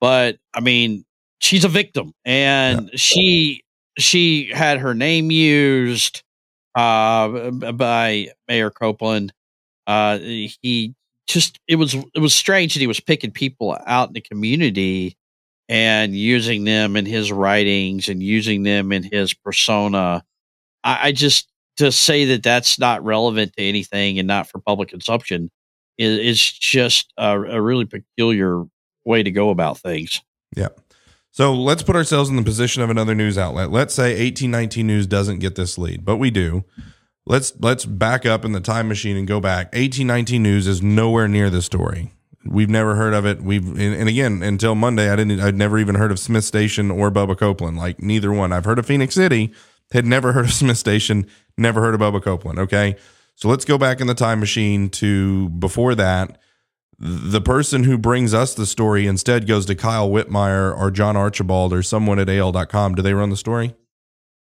but 0.00 0.38
I 0.54 0.60
mean 0.60 1.04
she's 1.38 1.64
a 1.64 1.68
victim, 1.68 2.14
and 2.24 2.88
yeah. 2.92 2.96
she 2.96 3.62
she 3.98 4.50
had 4.54 4.78
her 4.78 4.94
name 4.94 5.30
used 5.30 6.22
uh, 6.74 7.50
by 7.50 8.28
Mayor 8.48 8.70
Copeland. 8.70 9.34
Uh, 9.86 10.18
he 10.18 10.94
just 11.26 11.58
it 11.68 11.76
was 11.76 11.94
it 11.94 12.20
was 12.20 12.34
strange 12.34 12.74
that 12.74 12.80
he 12.80 12.86
was 12.86 13.00
picking 13.00 13.30
people 13.30 13.76
out 13.86 14.08
in 14.08 14.14
the 14.14 14.20
community 14.20 15.16
and 15.68 16.14
using 16.14 16.64
them 16.64 16.96
in 16.96 17.06
his 17.06 17.32
writings 17.32 18.08
and 18.08 18.22
using 18.22 18.62
them 18.62 18.92
in 18.92 19.02
his 19.02 19.32
persona. 19.32 20.22
I, 20.84 21.08
I 21.08 21.12
just 21.12 21.48
to 21.76 21.90
say 21.90 22.26
that 22.26 22.42
that's 22.42 22.78
not 22.78 23.04
relevant 23.04 23.54
to 23.56 23.62
anything 23.62 24.18
and 24.18 24.28
not 24.28 24.48
for 24.48 24.58
public 24.60 24.88
consumption 24.88 25.50
is, 25.98 26.18
is 26.18 26.52
just 26.52 27.12
a, 27.16 27.40
a 27.40 27.60
really 27.60 27.86
peculiar 27.86 28.64
way 29.04 29.22
to 29.22 29.30
go 29.30 29.50
about 29.50 29.78
things. 29.78 30.20
Yeah. 30.56 30.68
So 31.30 31.54
let's 31.54 31.82
put 31.82 31.96
ourselves 31.96 32.28
in 32.28 32.36
the 32.36 32.42
position 32.42 32.82
of 32.82 32.90
another 32.90 33.14
news 33.14 33.38
outlet. 33.38 33.70
Let's 33.70 33.94
say 33.94 34.10
1819 34.10 34.86
News 34.86 35.06
doesn't 35.06 35.38
get 35.38 35.54
this 35.54 35.78
lead, 35.78 36.04
but 36.04 36.18
we 36.18 36.30
do. 36.30 36.64
Let's 37.24 37.52
let's 37.60 37.84
back 37.84 38.26
up 38.26 38.44
in 38.44 38.52
the 38.52 38.60
time 38.60 38.88
machine 38.88 39.16
and 39.16 39.26
go 39.28 39.40
back. 39.40 39.66
1819 39.66 40.42
News 40.42 40.66
is 40.66 40.82
nowhere 40.82 41.28
near 41.28 41.50
the 41.50 41.62
story. 41.62 42.12
We've 42.44 42.68
never 42.68 42.96
heard 42.96 43.14
of 43.14 43.24
it. 43.24 43.40
We've 43.40 43.66
and, 43.66 43.94
and 43.94 44.08
again 44.08 44.42
until 44.42 44.74
Monday, 44.74 45.08
I 45.08 45.16
didn't. 45.16 45.40
I'd 45.40 45.54
never 45.54 45.78
even 45.78 45.94
heard 45.94 46.10
of 46.10 46.18
Smith 46.18 46.44
Station 46.44 46.90
or 46.90 47.10
Bubba 47.12 47.38
Copeland. 47.38 47.78
Like 47.78 48.02
neither 48.02 48.32
one. 48.32 48.52
I've 48.52 48.64
heard 48.64 48.78
of 48.80 48.86
Phenix 48.86 49.14
City. 49.14 49.52
Had 49.92 50.04
never 50.04 50.32
heard 50.32 50.46
of 50.46 50.52
Smith 50.52 50.78
Station. 50.78 51.26
Never 51.56 51.80
heard 51.80 51.94
of 51.94 52.00
Bubba 52.00 52.22
Copeland. 52.22 52.58
Okay, 52.58 52.96
so 53.36 53.48
let's 53.48 53.64
go 53.64 53.78
back 53.78 54.00
in 54.00 54.08
the 54.08 54.14
time 54.14 54.40
machine 54.40 54.90
to 54.90 55.48
before 55.50 55.94
that. 55.94 56.38
The 56.98 57.40
person 57.40 57.84
who 57.84 57.98
brings 57.98 58.34
us 58.34 58.54
the 58.54 58.66
story 58.66 59.06
instead 59.06 59.46
goes 59.46 59.66
to 59.66 59.74
Kyle 59.74 60.08
Whitmire 60.08 60.76
or 60.76 60.90
John 60.90 61.16
Archibald 61.16 61.72
or 61.72 61.82
someone 61.82 62.18
at 62.18 62.28
AL.com. 62.28 62.94
Do 62.94 63.02
they 63.02 63.14
run 63.14 63.30
the 63.30 63.36
story? 63.36 63.74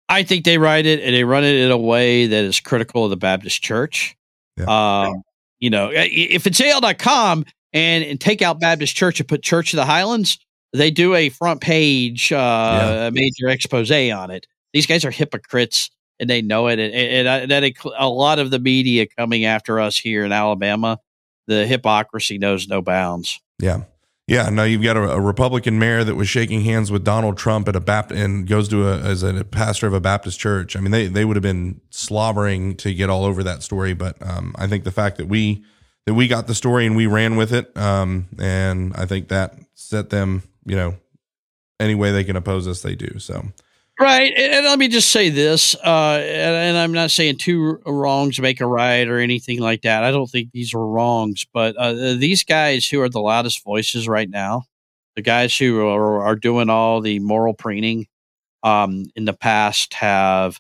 I 0.10 0.24
think 0.24 0.46
they 0.46 0.58
write 0.58 0.86
it 0.86 1.02
and 1.02 1.14
they 1.14 1.24
run 1.24 1.44
it 1.44 1.56
in 1.56 1.72
a 1.72 1.78
way 1.78 2.28
that 2.28 2.44
is 2.46 2.60
critical 2.60 3.04
of 3.04 3.10
the 3.10 3.18
Baptist 3.18 3.62
church. 3.62 4.16
Yeah. 4.58 4.66
Um, 5.08 5.24
you 5.60 5.70
know, 5.70 5.90
if 5.94 6.48
it's 6.48 6.62
AL.com 6.62 7.46
and, 7.74 8.04
and 8.04 8.22
take 8.22 8.42
out 8.42 8.60
Baptist 8.60 8.96
church 8.96 9.20
and 9.20 9.28
put 9.28 9.42
Church 9.42 9.74
of 9.74 9.78
the 9.78 9.86
Highlands, 9.86 10.40
they 10.74 10.92
do 10.92 11.16
a 11.16 11.30
front 11.30 11.62
page, 11.62 12.32
uh, 12.32 12.36
yeah. 12.36 13.10
major 13.12 13.50
expose 13.50 13.92
on 13.92 14.32
it. 14.32 14.48
These 14.74 14.86
guys 14.86 15.04
are 15.04 15.12
hypocrites 15.12 15.90
and 16.20 16.30
they 16.30 16.42
know 16.42 16.68
it. 16.68 16.80
And, 16.80 16.94
and, 16.94 17.28
and 17.28 17.52
that 17.52 17.74
a 17.98 18.08
lot 18.08 18.40
of 18.40 18.52
the 18.52 18.60
media 18.60 19.08
coming 19.18 19.46
after 19.46 19.80
us 19.80 19.98
here 19.98 20.24
in 20.26 20.32
Alabama, 20.32 21.00
the 21.48 21.66
hypocrisy 21.66 22.38
knows 22.38 22.68
no 22.68 22.82
bounds. 22.82 23.40
Yeah. 23.60 23.84
Yeah, 24.28 24.50
no, 24.50 24.66
you've 24.66 24.84
got 24.84 24.98
a, 24.98 25.12
a, 25.12 25.22
Republican 25.22 25.80
mayor 25.80 26.04
that 26.04 26.16
was 26.16 26.28
shaking 26.28 26.62
hands 26.62 26.92
with 26.92 27.06
Donald 27.06 27.38
Trump 27.38 27.70
at 27.70 27.78
a 27.78 27.80
Baptist 27.80 28.22
and 28.22 28.46
goes 28.46 28.68
to 28.68 28.86
a 28.86 29.00
as 29.00 29.24
a 29.24 29.46
pastor 29.46 29.88
of 29.88 29.94
a 29.94 30.02
Baptist 30.02 30.38
church. 30.38 30.76
I 30.76 30.82
mean, 30.82 30.92
they 30.92 31.08
they 31.08 31.24
would 31.24 31.38
have 31.38 31.44
been 31.44 31.80
slobbering 31.92 32.76
to 32.78 32.94
get 32.94 33.10
all 33.10 33.24
over 33.24 33.42
that 33.44 33.64
story, 33.64 33.94
but 33.94 34.18
um, 34.22 34.54
I 34.58 34.68
think 34.68 34.84
the 34.84 34.92
fact 34.92 35.18
that 35.18 35.28
we 35.28 35.64
that 36.06 36.14
we 36.14 36.28
got 36.28 36.46
the 36.46 36.56
story 36.56 36.86
and 36.86 36.98
we 36.98 37.08
ran 37.08 37.38
with 37.38 37.54
it, 37.54 37.76
um, 37.78 38.28
and 38.38 38.94
I 38.96 39.06
think 39.06 39.30
that 39.30 39.56
set 39.76 40.10
them, 40.10 40.44
you 40.66 40.76
know, 40.76 40.98
any 41.80 41.96
way 41.96 42.12
they 42.12 42.26
can 42.26 42.36
oppose 42.36 42.68
us, 42.68 42.82
they 42.82 42.96
do. 42.96 43.20
So 43.20 43.46
Right. 44.00 44.32
And, 44.38 44.66
let 44.66 44.78
me 44.78 44.90
just 44.90 45.10
say 45.10 45.30
this, 45.30 45.74
uh, 45.76 46.20
and, 46.22 46.56
and, 46.56 46.78
I'm 46.78 46.92
not 46.92 47.10
saying 47.10 47.38
two 47.38 47.80
wrongs 47.84 48.40
make 48.40 48.62
a 48.62 48.68
right 48.68 49.08
or 49.08 49.18
anything 49.18 49.60
like 49.60 49.82
that. 49.82 50.04
I 50.04 50.12
don't 50.12 50.30
think 50.30 50.52
these 50.52 50.76
are 50.76 50.86
wrongs, 50.86 51.46
but 51.52 51.76
uh, 51.78 51.94
these 52.14 52.44
guys 52.44 52.88
who 52.88 53.02
are 53.02 53.10
the 53.10 53.20
loudest 53.20 53.64
voices 53.64 54.08
right 54.08 54.30
now, 54.30 54.66
the 55.16 55.24
guys 55.24 55.58
who 55.58 55.88
are, 55.88 56.22
are 56.22 56.36
doing 56.36 56.70
all 56.70 57.02
the 57.02 57.18
moral 57.20 57.56
preening 57.56 58.06
um, 58.62 59.06
in 59.16 59.26
the 59.26 59.34
past 59.34 59.96
have 59.96 60.60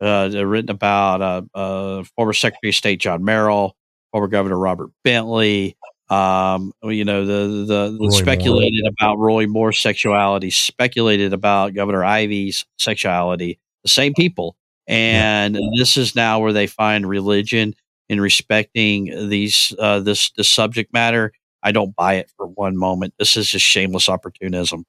uh, 0.00 0.28
written 0.44 0.70
about 0.70 1.22
uh, 1.22 1.42
uh, 1.54 2.04
former 2.16 2.32
Secretary 2.32 2.70
of 2.70 2.74
State 2.74 2.98
John 2.98 3.24
Merrill, 3.24 3.76
former 4.10 4.26
Governor 4.26 4.58
Robert 4.58 4.90
Bentley, 5.04 5.76
um, 6.12 6.74
you 6.82 7.04
know, 7.06 7.24
the 7.24 7.64
the, 7.64 7.98
the 7.98 8.12
speculated 8.12 8.82
Moore. 8.82 8.92
about 8.98 9.18
Roy 9.18 9.46
Moore's 9.46 9.78
sexuality, 9.78 10.50
speculated 10.50 11.32
about 11.32 11.72
Governor 11.72 12.04
Ivey's 12.04 12.66
sexuality. 12.78 13.58
The 13.82 13.88
same 13.88 14.12
people, 14.12 14.54
and 14.86 15.54
yeah. 15.54 15.60
this 15.78 15.96
is 15.96 16.14
now 16.14 16.40
where 16.40 16.52
they 16.52 16.66
find 16.66 17.08
religion 17.08 17.74
in 18.10 18.20
respecting 18.20 19.30
these 19.30 19.74
uh, 19.78 20.00
this 20.00 20.30
this 20.32 20.48
subject 20.48 20.92
matter. 20.92 21.32
I 21.62 21.72
don't 21.72 21.96
buy 21.96 22.14
it 22.14 22.30
for 22.36 22.46
one 22.46 22.76
moment. 22.76 23.14
This 23.18 23.38
is 23.38 23.48
just 23.48 23.64
shameless 23.64 24.10
opportunism. 24.10 24.84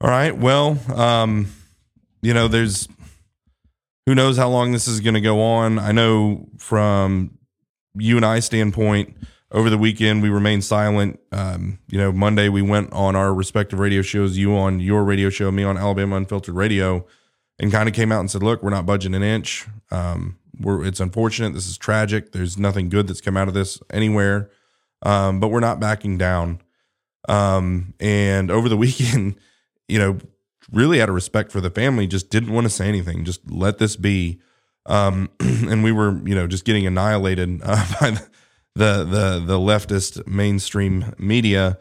All 0.00 0.08
right. 0.08 0.34
Well, 0.34 0.78
um, 0.94 1.48
you 2.22 2.32
know, 2.32 2.48
there's 2.48 2.88
who 4.06 4.14
knows 4.14 4.38
how 4.38 4.48
long 4.48 4.72
this 4.72 4.88
is 4.88 5.00
going 5.00 5.14
to 5.14 5.20
go 5.20 5.42
on. 5.42 5.78
I 5.78 5.92
know 5.92 6.48
from 6.56 7.36
you 7.96 8.16
and 8.16 8.24
I 8.24 8.40
standpoint 8.40 9.14
over 9.54 9.70
the 9.70 9.78
weekend 9.78 10.20
we 10.20 10.28
remained 10.28 10.64
silent. 10.64 11.20
Um, 11.30 11.78
you 11.88 11.96
know, 11.96 12.12
Monday 12.12 12.48
we 12.48 12.60
went 12.60 12.92
on 12.92 13.14
our 13.14 13.32
respective 13.32 13.78
radio 13.78 14.02
shows, 14.02 14.36
you 14.36 14.54
on 14.56 14.80
your 14.80 15.04
radio 15.04 15.30
show, 15.30 15.50
me 15.50 15.62
on 15.62 15.78
Alabama 15.78 16.16
Unfiltered 16.16 16.56
Radio, 16.56 17.06
and 17.60 17.70
kind 17.70 17.88
of 17.88 17.94
came 17.94 18.10
out 18.10 18.20
and 18.20 18.30
said, 18.30 18.42
"Look, 18.42 18.62
we're 18.62 18.70
not 18.70 18.84
budging 18.84 19.14
an 19.14 19.22
inch. 19.22 19.66
Um, 19.92 20.38
we're 20.60 20.84
it's 20.84 21.00
unfortunate. 21.00 21.54
This 21.54 21.68
is 21.68 21.78
tragic. 21.78 22.32
There's 22.32 22.58
nothing 22.58 22.88
good 22.88 23.06
that's 23.06 23.20
come 23.20 23.36
out 23.36 23.46
of 23.46 23.54
this 23.54 23.78
anywhere, 23.90 24.50
um, 25.02 25.38
but 25.38 25.48
we're 25.48 25.60
not 25.60 25.80
backing 25.80 26.18
down." 26.18 26.60
Um, 27.28 27.94
and 28.00 28.50
over 28.50 28.68
the 28.68 28.76
weekend, 28.84 29.36
you 29.88 30.00
know, 30.00 30.18
really 30.72 31.00
out 31.00 31.08
of 31.08 31.14
respect 31.14 31.52
for 31.52 31.60
the 31.60 31.70
family, 31.70 32.08
just 32.08 32.28
didn't 32.28 32.52
want 32.52 32.64
to 32.64 32.70
say 32.70 32.88
anything. 32.88 33.24
Just 33.24 33.48
let 33.48 33.78
this 33.78 33.94
be. 33.94 34.40
Um, 34.86 35.30
and 35.40 35.84
we 35.84 35.92
were, 35.92 36.20
you 36.26 36.34
know, 36.34 36.48
just 36.48 36.64
getting 36.64 36.86
annihilated 36.86 37.60
uh, 37.62 37.86
by 38.00 38.10
the 38.10 38.26
the 38.74 39.04
the 39.04 39.42
the 39.44 39.58
leftist 39.58 40.26
mainstream 40.26 41.14
media. 41.18 41.78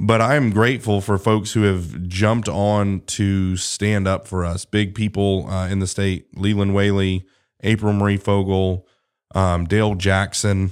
But 0.00 0.22
I'm 0.22 0.50
grateful 0.50 1.00
for 1.00 1.18
folks 1.18 1.52
who 1.52 1.62
have 1.62 2.06
jumped 2.06 2.48
on 2.48 3.00
to 3.06 3.56
stand 3.56 4.06
up 4.06 4.28
for 4.28 4.44
us. 4.44 4.64
Big 4.64 4.94
people 4.94 5.48
uh, 5.48 5.68
in 5.68 5.80
the 5.80 5.88
state: 5.88 6.28
Leland 6.36 6.74
Whaley, 6.74 7.26
April 7.62 7.92
Marie 7.92 8.16
Fogel, 8.16 8.86
um, 9.34 9.64
Dale 9.66 9.96
Jackson, 9.96 10.70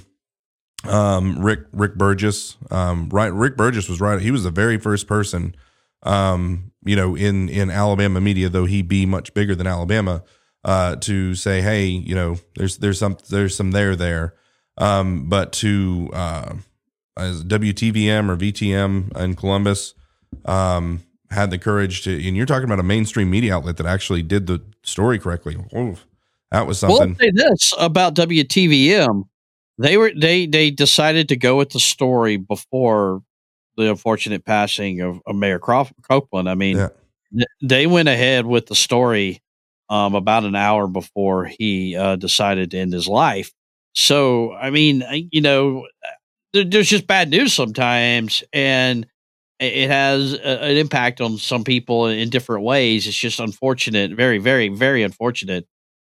um, 0.85 1.39
Rick 1.39 1.65
Rick 1.73 1.95
Burgess. 1.95 2.55
Um, 2.71 3.09
right, 3.09 3.33
Rick 3.33 3.57
Burgess 3.57 3.89
was 3.89 3.99
right. 3.99 4.21
He 4.21 4.31
was 4.31 4.43
the 4.43 4.51
very 4.51 4.77
first 4.77 5.07
person, 5.07 5.55
um, 6.03 6.71
you 6.85 6.95
know, 6.95 7.15
in 7.15 7.49
in 7.49 7.69
Alabama 7.69 8.21
media, 8.21 8.47
though 8.47 8.65
he 8.65 8.81
be 8.81 9.05
much 9.05 9.33
bigger 9.33 9.55
than 9.55 9.67
Alabama, 9.67 10.23
uh, 10.63 10.95
to 10.97 11.35
say, 11.35 11.61
hey, 11.61 11.87
you 11.87 12.15
know, 12.15 12.37
there's 12.55 12.77
there's 12.77 12.99
some 12.99 13.17
there's 13.29 13.55
some 13.55 13.71
there 13.71 13.95
there. 13.97 14.35
Um, 14.77 15.27
but 15.27 15.53
to 15.53 16.09
uh, 16.13 16.53
as 17.17 17.43
WTVM 17.43 18.29
or 18.29 18.37
VTM 18.37 19.17
in 19.17 19.35
Columbus 19.35 19.93
um, 20.45 21.03
had 21.29 21.51
the 21.51 21.57
courage 21.57 22.03
to, 22.03 22.27
and 22.27 22.37
you're 22.37 22.45
talking 22.45 22.65
about 22.65 22.79
a 22.79 22.83
mainstream 22.83 23.29
media 23.29 23.55
outlet 23.55 23.77
that 23.77 23.85
actually 23.85 24.21
did 24.21 24.47
the 24.47 24.61
story 24.83 25.19
correctly. 25.19 25.57
Oh, 25.75 25.97
that 26.51 26.67
was 26.67 26.79
something. 26.79 27.09
Well, 27.09 27.15
say 27.19 27.31
this 27.31 27.73
about 27.77 28.15
WTVM: 28.15 29.23
they 29.77 29.97
were 29.97 30.11
they 30.15 30.45
they 30.45 30.71
decided 30.71 31.29
to 31.29 31.35
go 31.35 31.57
with 31.57 31.71
the 31.71 31.79
story 31.79 32.37
before 32.37 33.23
the 33.75 33.89
unfortunate 33.89 34.43
passing 34.45 35.01
of, 35.01 35.21
of 35.25 35.35
Mayor 35.35 35.59
Crawford 35.59 35.97
Copeland. 36.07 36.49
I 36.49 36.55
mean, 36.55 36.77
yeah. 36.77 36.89
th- 37.31 37.47
they 37.61 37.87
went 37.87 38.09
ahead 38.09 38.45
with 38.45 38.65
the 38.67 38.75
story 38.75 39.41
um, 39.89 40.15
about 40.15 40.43
an 40.43 40.55
hour 40.55 40.87
before 40.87 41.45
he 41.45 41.95
uh, 41.95 42.15
decided 42.15 42.71
to 42.71 42.77
end 42.77 42.93
his 42.93 43.07
life. 43.07 43.51
So, 43.97 44.53
I 44.53 44.69
mean, 44.69 45.03
you 45.31 45.41
know, 45.41 45.87
there's 46.53 46.87
just 46.87 47.07
bad 47.07 47.31
news 47.31 47.51
sometimes, 47.51 48.43
and 48.53 49.07
it 49.59 49.89
has 49.89 50.33
a, 50.33 50.65
an 50.65 50.77
impact 50.77 51.19
on 51.19 51.39
some 51.39 51.63
people 51.63 52.05
in 52.05 52.29
different 52.29 52.63
ways. 52.63 53.07
It's 53.07 53.17
just 53.17 53.39
unfortunate, 53.39 54.11
very, 54.11 54.37
very, 54.37 54.69
very 54.69 55.01
unfortunate 55.01 55.67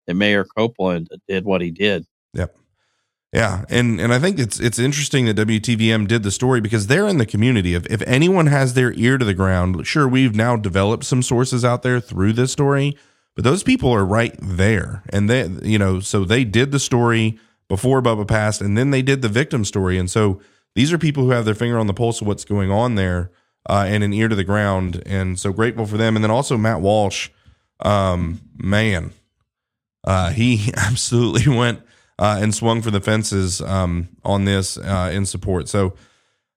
that 0.07 0.15
Mayor 0.15 0.45
Copeland 0.45 1.09
did 1.27 1.45
what 1.45 1.61
he 1.61 1.69
did. 1.69 2.07
Yep. 2.33 2.57
Yeah, 3.31 3.65
and 3.69 4.01
and 4.01 4.11
I 4.11 4.17
think 4.17 4.39
it's 4.39 4.59
it's 4.59 4.79
interesting 4.79 5.25
that 5.25 5.37
WTVM 5.37 6.07
did 6.07 6.23
the 6.23 6.31
story 6.31 6.61
because 6.61 6.87
they're 6.87 7.07
in 7.07 7.19
the 7.19 7.25
community. 7.27 7.75
If 7.75 7.85
if 7.85 8.01
anyone 8.07 8.47
has 8.47 8.73
their 8.73 8.93
ear 8.93 9.19
to 9.19 9.25
the 9.25 9.35
ground, 9.35 9.85
sure, 9.85 10.07
we've 10.07 10.35
now 10.35 10.55
developed 10.55 11.03
some 11.03 11.21
sources 11.21 11.63
out 11.63 11.83
there 11.83 11.99
through 11.99 12.33
this 12.33 12.51
story, 12.51 12.97
but 13.35 13.43
those 13.43 13.61
people 13.61 13.91
are 13.91 14.05
right 14.05 14.35
there, 14.41 15.03
and 15.09 15.29
they 15.29 15.47
you 15.61 15.77
know 15.77 15.99
so 15.99 16.25
they 16.25 16.43
did 16.43 16.71
the 16.71 16.79
story 16.79 17.37
before 17.67 18.01
Bubba 18.01 18.27
passed, 18.27 18.61
and 18.61 18.77
then 18.77 18.91
they 18.91 19.01
did 19.01 19.21
the 19.21 19.29
victim 19.29 19.65
story. 19.65 19.97
And 19.97 20.09
so 20.09 20.41
these 20.75 20.93
are 20.93 20.97
people 20.97 21.23
who 21.23 21.31
have 21.31 21.45
their 21.45 21.55
finger 21.55 21.77
on 21.79 21.87
the 21.87 21.93
pulse 21.93 22.21
of 22.21 22.27
what's 22.27 22.45
going 22.45 22.71
on 22.71 22.95
there 22.95 23.31
uh, 23.69 23.85
and 23.87 24.03
an 24.03 24.13
ear 24.13 24.27
to 24.27 24.35
the 24.35 24.43
ground. 24.43 25.01
And 25.05 25.39
so 25.39 25.51
grateful 25.51 25.85
for 25.85 25.97
them. 25.97 26.15
And 26.15 26.23
then 26.23 26.31
also 26.31 26.57
Matt 26.57 26.81
Walsh, 26.81 27.29
um, 27.79 28.41
man, 28.55 29.13
uh, 30.03 30.31
he 30.31 30.71
absolutely 30.77 31.53
went 31.55 31.81
uh, 32.19 32.39
and 32.41 32.53
swung 32.53 32.81
for 32.81 32.91
the 32.91 33.01
fences 33.01 33.61
um, 33.61 34.09
on 34.23 34.45
this 34.45 34.77
uh, 34.77 35.09
in 35.13 35.25
support. 35.25 35.67
So 35.67 35.95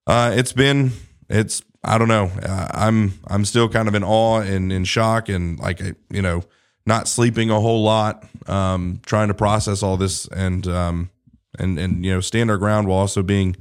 uh, 0.06 0.32
it's 0.34 0.52
been 0.52 0.92
it's 1.28 1.62
I 1.84 1.98
don't 1.98 2.08
know. 2.08 2.30
Uh, 2.42 2.68
I'm 2.72 3.14
I'm 3.26 3.44
still 3.44 3.68
kind 3.68 3.88
of 3.88 3.94
in 3.94 4.04
awe 4.04 4.40
and 4.40 4.72
in 4.72 4.84
shock 4.84 5.28
and 5.28 5.58
like 5.58 5.80
you 6.10 6.22
know 6.22 6.42
not 6.88 7.06
sleeping 7.06 7.50
a 7.50 7.60
whole 7.60 7.84
lot, 7.84 8.24
um, 8.48 9.00
trying 9.06 9.28
to 9.28 9.34
process 9.34 9.82
all 9.84 9.96
this 9.96 10.26
and 10.28 10.66
um, 10.66 11.10
and 11.58 11.78
and 11.78 12.04
you 12.04 12.12
know 12.12 12.20
stand 12.20 12.50
our 12.50 12.58
ground 12.58 12.88
while 12.88 12.98
also 12.98 13.22
being 13.22 13.56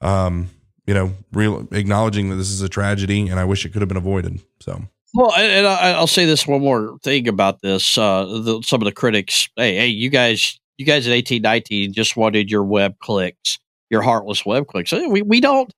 um, 0.00 0.50
you 0.88 0.94
know, 0.94 1.12
real 1.32 1.68
acknowledging 1.72 2.30
that 2.30 2.36
this 2.36 2.50
is 2.50 2.62
a 2.62 2.68
tragedy 2.68 3.28
and 3.28 3.38
I 3.38 3.44
wish 3.44 3.66
it 3.66 3.74
could 3.74 3.82
have 3.82 3.88
been 3.88 3.98
avoided. 3.98 4.40
So. 4.60 4.82
Well, 5.12 5.34
and 5.34 5.66
I'll 5.66 6.06
say 6.06 6.24
this 6.24 6.46
one 6.46 6.62
more 6.62 6.98
thing 7.02 7.28
about 7.28 7.60
this. 7.60 7.98
Uh, 7.98 8.24
the, 8.24 8.62
some 8.62 8.80
of 8.80 8.86
the 8.86 8.92
critics, 8.92 9.50
hey, 9.56 9.76
hey, 9.76 9.86
you 9.88 10.08
guys, 10.08 10.58
you 10.78 10.86
guys 10.86 11.06
at 11.06 11.12
eighteen 11.12 11.42
nineteen 11.42 11.92
just 11.92 12.16
wanted 12.16 12.50
your 12.50 12.64
web 12.64 12.98
clicks, 13.00 13.58
your 13.90 14.00
heartless 14.00 14.46
web 14.46 14.66
clicks. 14.66 14.92
We 14.92 15.20
we 15.22 15.40
don't. 15.40 15.72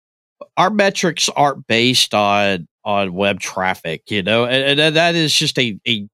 Our 0.56 0.70
metrics 0.70 1.28
aren't 1.28 1.66
based 1.66 2.14
on 2.14 2.68
on 2.84 3.12
web 3.12 3.40
traffic, 3.40 4.10
you 4.10 4.22
know, 4.22 4.46
and, 4.46 4.78
and 4.78 4.96
that 4.96 5.14
is 5.14 5.32
just 5.32 5.58
a, 5.58 5.78
a 5.88 6.06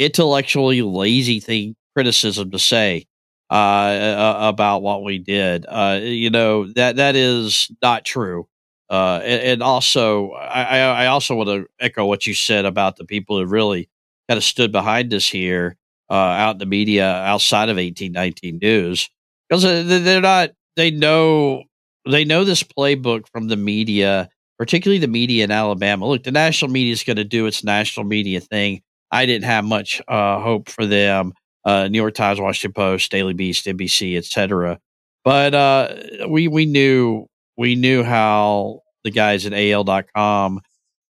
intellectually 0.00 0.82
lazy 0.82 1.38
thing 1.38 1.76
criticism 1.94 2.50
to 2.50 2.58
say 2.58 3.06
uh, 3.50 4.36
about 4.40 4.82
what 4.82 5.04
we 5.04 5.18
did. 5.18 5.66
Uh, 5.68 6.00
you 6.02 6.30
know 6.30 6.66
that 6.72 6.96
that 6.96 7.14
is 7.14 7.70
not 7.82 8.04
true. 8.04 8.48
Uh, 8.88 9.20
and, 9.22 9.42
and, 9.42 9.62
also, 9.62 10.32
I, 10.32 10.80
I 10.80 11.06
also 11.06 11.36
want 11.36 11.48
to 11.48 11.66
echo 11.78 12.04
what 12.06 12.26
you 12.26 12.34
said 12.34 12.64
about 12.64 12.96
the 12.96 13.04
people 13.04 13.38
who 13.38 13.46
really 13.46 13.88
kind 14.28 14.36
of 14.36 14.42
stood 14.42 14.72
behind 14.72 15.14
us 15.14 15.28
here 15.28 15.76
uh, 16.10 16.14
out 16.14 16.56
in 16.56 16.58
the 16.58 16.66
media 16.66 17.06
outside 17.08 17.68
of 17.68 17.76
1819 17.76 18.58
News 18.60 19.08
because 19.48 19.64
uh, 19.64 19.84
they're 19.86 20.20
not. 20.20 20.50
They 20.76 20.90
know 20.90 21.64
they 22.08 22.24
know 22.24 22.44
this 22.44 22.62
playbook 22.62 23.28
from 23.28 23.48
the 23.48 23.56
media, 23.56 24.28
particularly 24.58 24.98
the 24.98 25.08
media 25.08 25.44
in 25.44 25.50
Alabama. 25.50 26.06
Look, 26.06 26.24
the 26.24 26.32
national 26.32 26.70
media 26.70 26.92
is 26.92 27.04
going 27.04 27.16
to 27.16 27.24
do 27.24 27.46
its 27.46 27.62
national 27.62 28.06
media 28.06 28.40
thing. 28.40 28.82
I 29.10 29.26
didn't 29.26 29.44
have 29.44 29.64
much 29.64 30.00
uh, 30.08 30.40
hope 30.40 30.68
for 30.68 30.86
them. 30.86 31.32
Uh, 31.64 31.88
New 31.88 31.98
York 31.98 32.14
Times, 32.14 32.40
Washington 32.40 32.72
Post, 32.72 33.10
Daily 33.10 33.34
Beast, 33.34 33.66
NBC, 33.66 34.16
etc. 34.16 34.78
But 35.24 35.54
uh, 35.54 35.94
we 36.28 36.48
we 36.48 36.64
knew 36.64 37.26
we 37.56 37.74
knew 37.74 38.02
how 38.02 38.80
the 39.04 39.10
guys 39.10 39.44
at 39.46 39.52
AL.com 39.52 40.60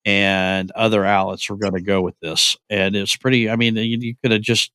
and 0.05 0.71
other 0.71 1.05
outlets 1.05 1.49
were 1.49 1.57
going 1.57 1.73
to 1.73 1.81
go 1.81 2.01
with 2.01 2.15
this, 2.21 2.57
and 2.69 2.95
it's 2.95 3.15
pretty. 3.15 3.49
I 3.49 3.55
mean, 3.55 3.75
you, 3.75 3.97
you 3.99 4.15
could 4.23 4.31
have 4.31 4.41
just 4.41 4.71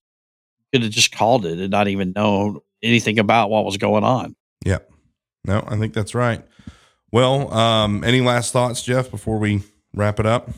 could 0.72 0.82
have 0.82 0.92
just 0.92 1.12
called 1.12 1.46
it 1.46 1.58
and 1.58 1.70
not 1.70 1.88
even 1.88 2.12
known 2.14 2.60
anything 2.82 3.18
about 3.18 3.50
what 3.50 3.64
was 3.64 3.76
going 3.76 4.04
on. 4.04 4.36
Yeah, 4.64 4.78
no, 5.44 5.64
I 5.66 5.76
think 5.76 5.94
that's 5.94 6.14
right. 6.14 6.44
Well, 7.10 7.52
um, 7.52 8.04
any 8.04 8.20
last 8.20 8.52
thoughts, 8.52 8.82
Jeff, 8.82 9.10
before 9.10 9.38
we 9.38 9.62
wrap 9.94 10.20
it 10.20 10.26
up? 10.26 10.50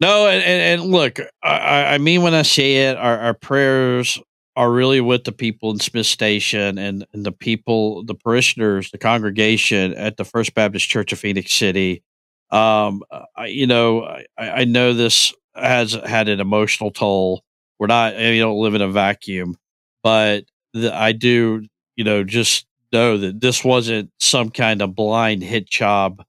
No, 0.00 0.28
and, 0.28 0.42
and, 0.42 0.80
and 0.80 0.90
look, 0.92 1.18
I, 1.42 1.94
I, 1.94 1.98
mean 1.98 2.22
when 2.22 2.34
I 2.34 2.42
say 2.42 2.88
it, 2.88 2.96
our, 2.96 3.18
our, 3.18 3.34
prayers 3.34 4.18
are 4.54 4.70
really 4.70 5.00
with 5.00 5.24
the 5.24 5.32
people 5.32 5.72
in 5.72 5.80
Smiths 5.80 6.08
Station 6.08 6.78
and, 6.78 7.04
and 7.12 7.26
the 7.26 7.32
people, 7.32 8.04
the 8.04 8.14
parishioners, 8.14 8.92
the 8.92 8.98
congregation 8.98 9.94
at 9.94 10.16
the 10.16 10.24
First 10.24 10.54
Baptist 10.54 10.88
Church 10.88 11.12
of 11.12 11.18
Phenix 11.18 11.52
City. 11.52 12.04
Um, 12.50 13.02
I, 13.34 13.46
you 13.46 13.66
know, 13.66 14.04
I, 14.04 14.24
I 14.38 14.64
know 14.64 14.92
this 14.92 15.32
has 15.56 15.94
had 15.94 16.28
an 16.28 16.38
emotional 16.38 16.92
toll. 16.92 17.42
We're 17.80 17.88
not, 17.88 18.16
you 18.16 18.40
don't 18.40 18.60
live 18.60 18.74
in 18.74 18.82
a 18.82 18.88
vacuum, 18.88 19.56
but 20.04 20.44
the, 20.74 20.94
I 20.94 21.10
do, 21.10 21.66
you 21.96 22.04
know, 22.04 22.22
just 22.22 22.66
know 22.92 23.18
that 23.18 23.40
this 23.40 23.64
wasn't 23.64 24.10
some 24.20 24.50
kind 24.50 24.80
of 24.80 24.94
blind 24.94 25.42
hit 25.42 25.68
job 25.68 26.22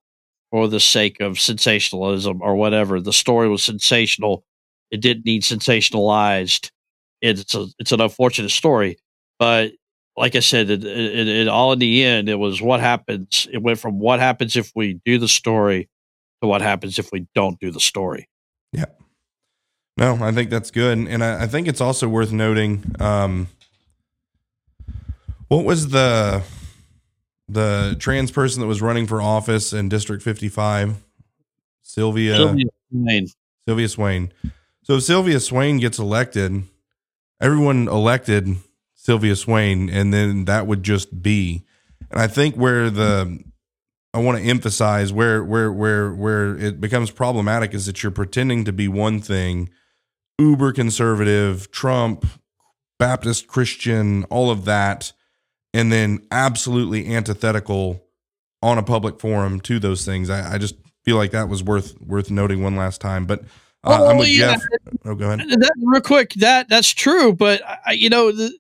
for 0.51 0.67
the 0.67 0.79
sake 0.79 1.19
of 1.19 1.39
sensationalism 1.39 2.41
or 2.41 2.55
whatever. 2.55 2.99
The 2.99 3.13
story 3.13 3.47
was 3.49 3.63
sensational. 3.63 4.43
It 4.91 5.01
didn't 5.01 5.25
need 5.25 5.43
sensationalized. 5.43 6.71
It's 7.21 7.53
a, 7.53 7.67
it's 7.77 7.91
an 7.91 8.01
unfortunate 8.01 8.49
story, 8.49 8.97
but 9.38 9.73
like 10.15 10.35
I 10.35 10.39
said, 10.39 10.69
it, 10.69 10.83
it, 10.83 11.27
it, 11.27 11.47
all 11.47 11.73
in 11.73 11.79
the 11.79 12.03
end, 12.03 12.27
it 12.29 12.35
was 12.35 12.62
what 12.62 12.79
happens. 12.79 13.47
It 13.51 13.62
went 13.62 13.79
from 13.79 13.99
what 13.99 14.19
happens 14.19 14.55
if 14.55 14.71
we 14.75 14.99
do 15.05 15.17
the 15.17 15.27
story 15.27 15.89
to 16.41 16.47
what 16.47 16.62
happens 16.62 16.99
if 16.99 17.12
we 17.12 17.25
don't 17.35 17.59
do 17.59 17.71
the 17.71 17.79
story. 17.79 18.27
Yeah. 18.73 18.85
No, 19.97 20.17
I 20.21 20.31
think 20.31 20.49
that's 20.49 20.71
good, 20.71 20.97
and 20.97 21.23
I, 21.23 21.43
I 21.43 21.47
think 21.47 21.67
it's 21.67 21.81
also 21.81 22.07
worth 22.07 22.31
noting. 22.31 22.95
Um, 22.99 23.49
what 25.49 25.65
was 25.65 25.89
the 25.89 26.41
the 27.49 27.95
trans 27.99 28.31
person 28.31 28.62
that 28.62 28.67
was 28.67 28.81
running 28.81 29.07
for 29.07 29.21
office 29.21 29.73
in 29.73 29.89
District 29.89 30.23
55, 30.23 30.95
Sylvia 31.81 32.35
Sylvia 32.35 32.65
Swayne. 32.91 33.27
Sylvia 33.67 33.89
Swayne. 33.89 34.33
So 34.83 34.95
if 34.95 35.03
Sylvia 35.03 35.39
Swayne 35.39 35.77
gets 35.77 35.99
elected, 35.99 36.63
everyone 37.41 37.88
elected 37.88 38.57
Sylvia 38.95 39.35
Swayne, 39.35 39.89
and 39.89 40.13
then 40.13 40.45
that 40.45 40.67
would 40.67 40.83
just 40.83 41.21
be. 41.21 41.65
And 42.12 42.19
I 42.19 42.27
think 42.27 42.55
where 42.55 42.89
the 42.89 43.43
I 44.13 44.19
want 44.19 44.39
to 44.39 44.43
emphasize 44.43 45.13
where 45.13 45.43
where 45.43 45.71
where 45.71 46.12
where 46.12 46.57
it 46.57 46.81
becomes 46.81 47.12
problematic 47.12 47.73
is 47.73 47.85
that 47.85 48.01
you're 48.01 48.12
pretending 48.12 48.65
to 48.65 48.73
be 48.73 48.88
one 48.88 49.21
thing, 49.21 49.69
uber 50.39 50.71
conservative, 50.71 51.69
Trump, 51.71 52.25
Baptist 52.97 53.47
Christian, 53.47 54.23
all 54.25 54.49
of 54.49 54.65
that, 54.65 55.13
and 55.73 55.91
then 55.91 56.25
absolutely 56.32 57.13
antithetical 57.13 58.03
on 58.62 58.77
a 58.77 58.84
public 58.84 59.19
forum 59.19 59.60
to 59.62 59.79
those 59.79 60.05
things. 60.05 60.29
I, 60.29 60.55
I 60.55 60.58
just 60.58 60.75
feel 61.05 61.17
like 61.17 61.32
that 61.32 61.49
was 61.49 61.63
worth 61.63 61.99
worth 62.01 62.29
noting 62.29 62.63
one 62.63 62.75
last 62.75 63.01
time. 63.01 63.25
But 63.25 63.41
uh, 63.84 63.97
oh, 64.01 64.10
I'm 64.10 64.17
with 64.17 64.29
yeah. 64.29 64.53
Jeff. 64.53 64.63
Oh, 65.05 65.15
go 65.15 65.32
ahead. 65.32 65.49
That, 65.49 65.71
real 65.84 66.01
quick, 66.01 66.34
that 66.36 66.69
that's 66.69 66.89
true. 66.89 67.34
But 67.34 67.62
I, 67.86 67.93
you 67.93 68.10
know, 68.10 68.32
the, 68.32 68.51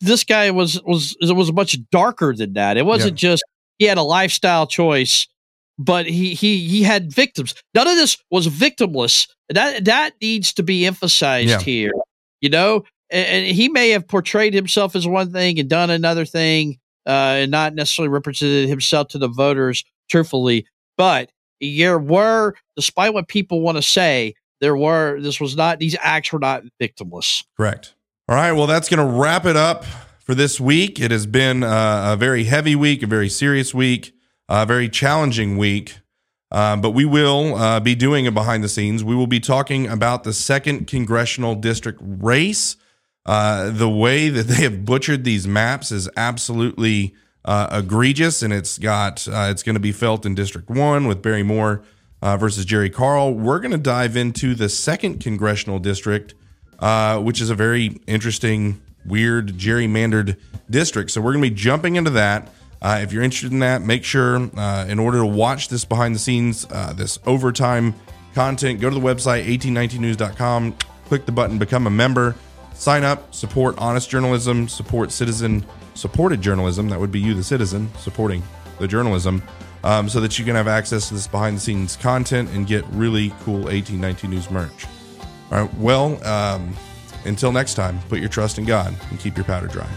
this 0.00 0.24
guy 0.24 0.50
was 0.50 0.80
was 0.82 1.16
it 1.20 1.34
was 1.34 1.52
much 1.52 1.76
darker 1.90 2.34
than 2.34 2.54
that. 2.54 2.76
It 2.76 2.86
wasn't 2.86 3.22
yeah. 3.22 3.30
just 3.30 3.44
he 3.78 3.86
had 3.86 3.98
a 3.98 4.02
lifestyle 4.02 4.66
choice, 4.66 5.26
but 5.78 6.06
he 6.06 6.34
he 6.34 6.68
he 6.68 6.82
had 6.82 7.12
victims. 7.12 7.54
None 7.74 7.88
of 7.88 7.96
this 7.96 8.16
was 8.30 8.46
victimless. 8.48 9.28
That 9.48 9.86
that 9.86 10.14
needs 10.20 10.52
to 10.54 10.62
be 10.62 10.86
emphasized 10.86 11.48
yeah. 11.48 11.60
here. 11.60 11.92
You 12.40 12.50
know, 12.50 12.84
and, 13.10 13.46
he 13.46 13.68
may 13.68 13.90
have 13.90 14.06
portrayed 14.06 14.54
himself 14.54 14.94
as 14.96 15.06
one 15.06 15.32
thing 15.32 15.58
and 15.58 15.68
done 15.68 15.90
another 15.90 16.24
thing, 16.24 16.78
uh, 17.06 17.40
and 17.40 17.50
not 17.50 17.74
necessarily 17.74 18.08
represented 18.08 18.68
himself 18.68 19.08
to 19.08 19.18
the 19.18 19.28
voters 19.28 19.84
truthfully. 20.10 20.66
But 20.96 21.30
there 21.60 21.98
were, 21.98 22.54
despite 22.76 23.14
what 23.14 23.28
people 23.28 23.60
want 23.60 23.76
to 23.76 23.82
say, 23.82 24.34
there 24.60 24.76
were. 24.76 25.20
This 25.20 25.40
was 25.40 25.56
not. 25.56 25.78
These 25.78 25.96
acts 26.00 26.32
were 26.32 26.38
not 26.38 26.64
victimless. 26.80 27.44
Correct. 27.56 27.94
All 28.28 28.34
right. 28.34 28.52
Well, 28.52 28.66
that's 28.66 28.88
going 28.88 29.06
to 29.06 29.18
wrap 29.18 29.46
it 29.46 29.56
up 29.56 29.84
for 30.20 30.34
this 30.34 30.60
week. 30.60 31.00
It 31.00 31.10
has 31.10 31.26
been 31.26 31.62
uh, 31.62 32.12
a 32.12 32.16
very 32.16 32.44
heavy 32.44 32.76
week, 32.76 33.02
a 33.02 33.06
very 33.06 33.28
serious 33.28 33.72
week, 33.72 34.12
a 34.48 34.66
very 34.66 34.88
challenging 34.88 35.56
week. 35.56 35.98
Uh, 36.50 36.76
but 36.76 36.90
we 36.90 37.04
will 37.04 37.54
uh, 37.56 37.78
be 37.78 37.94
doing 37.94 38.24
it 38.24 38.34
behind 38.34 38.64
the 38.64 38.68
scenes. 38.68 39.04
We 39.04 39.14
will 39.14 39.26
be 39.26 39.40
talking 39.40 39.86
about 39.86 40.24
the 40.24 40.32
second 40.32 40.86
congressional 40.86 41.54
district 41.54 42.00
race. 42.02 42.76
Uh, 43.28 43.68
the 43.68 43.90
way 43.90 44.30
that 44.30 44.44
they 44.44 44.62
have 44.62 44.86
butchered 44.86 45.22
these 45.22 45.46
maps 45.46 45.92
is 45.92 46.08
absolutely 46.16 47.14
uh, 47.44 47.68
egregious, 47.70 48.42
and 48.42 48.54
it's 48.54 48.78
got 48.78 49.28
uh, 49.28 49.48
it's 49.50 49.62
going 49.62 49.74
to 49.74 49.80
be 49.80 49.92
felt 49.92 50.24
in 50.24 50.34
District 50.34 50.70
One 50.70 51.06
with 51.06 51.20
Barry 51.20 51.42
Moore 51.42 51.82
uh, 52.22 52.38
versus 52.38 52.64
Jerry 52.64 52.88
Carl. 52.88 53.34
We're 53.34 53.60
going 53.60 53.72
to 53.72 53.76
dive 53.76 54.16
into 54.16 54.54
the 54.54 54.70
second 54.70 55.20
congressional 55.20 55.78
district, 55.78 56.32
uh, 56.78 57.20
which 57.20 57.42
is 57.42 57.50
a 57.50 57.54
very 57.54 58.00
interesting, 58.06 58.80
weird 59.04 59.58
gerrymandered 59.58 60.38
district. 60.70 61.10
So 61.10 61.20
we're 61.20 61.34
going 61.34 61.44
to 61.44 61.50
be 61.50 61.54
jumping 61.54 61.96
into 61.96 62.12
that. 62.12 62.48
if 62.82 63.12
you're 63.12 63.22
interested 63.22 63.52
in 63.52 63.58
that, 63.58 63.82
make 63.82 64.04
sure 64.04 64.36
in 64.36 64.98
order 64.98 65.18
to 65.18 65.26
watch 65.26 65.68
this 65.68 65.84
behind 65.84 66.14
the 66.14 66.18
scenes, 66.18 66.64
this 66.94 67.18
overtime 67.26 67.94
content, 68.34 68.80
go 68.80 68.88
to 68.88 68.98
the 68.98 69.06
website 69.06 69.44
1819news.com, 69.44 70.76
click 71.04 71.26
the 71.26 71.32
button, 71.32 71.58
become 71.58 71.86
a 71.86 71.90
member. 71.90 72.34
Sign 72.78 73.02
up, 73.02 73.34
support 73.34 73.76
honest 73.78 74.08
journalism, 74.08 74.68
support 74.68 75.10
citizen 75.10 75.66
supported 75.94 76.40
journalism. 76.40 76.88
That 76.88 77.00
would 77.00 77.10
be 77.10 77.18
you, 77.18 77.34
the 77.34 77.42
citizen, 77.42 77.90
supporting 77.98 78.40
the 78.78 78.86
journalism, 78.86 79.42
um, 79.82 80.08
so 80.08 80.20
that 80.20 80.38
you 80.38 80.44
can 80.44 80.54
have 80.54 80.68
access 80.68 81.08
to 81.08 81.14
this 81.14 81.26
behind 81.26 81.56
the 81.56 81.60
scenes 81.60 81.96
content 81.96 82.48
and 82.50 82.68
get 82.68 82.86
really 82.90 83.30
cool 83.40 83.62
1819 83.64 84.30
News 84.30 84.48
merch. 84.48 84.86
All 85.50 85.62
right. 85.62 85.74
Well, 85.74 86.24
um, 86.24 86.72
until 87.24 87.50
next 87.50 87.74
time, 87.74 87.98
put 88.08 88.20
your 88.20 88.28
trust 88.28 88.58
in 88.58 88.64
God 88.64 88.94
and 89.10 89.18
keep 89.18 89.36
your 89.36 89.44
powder 89.44 89.66
dry. 89.66 89.88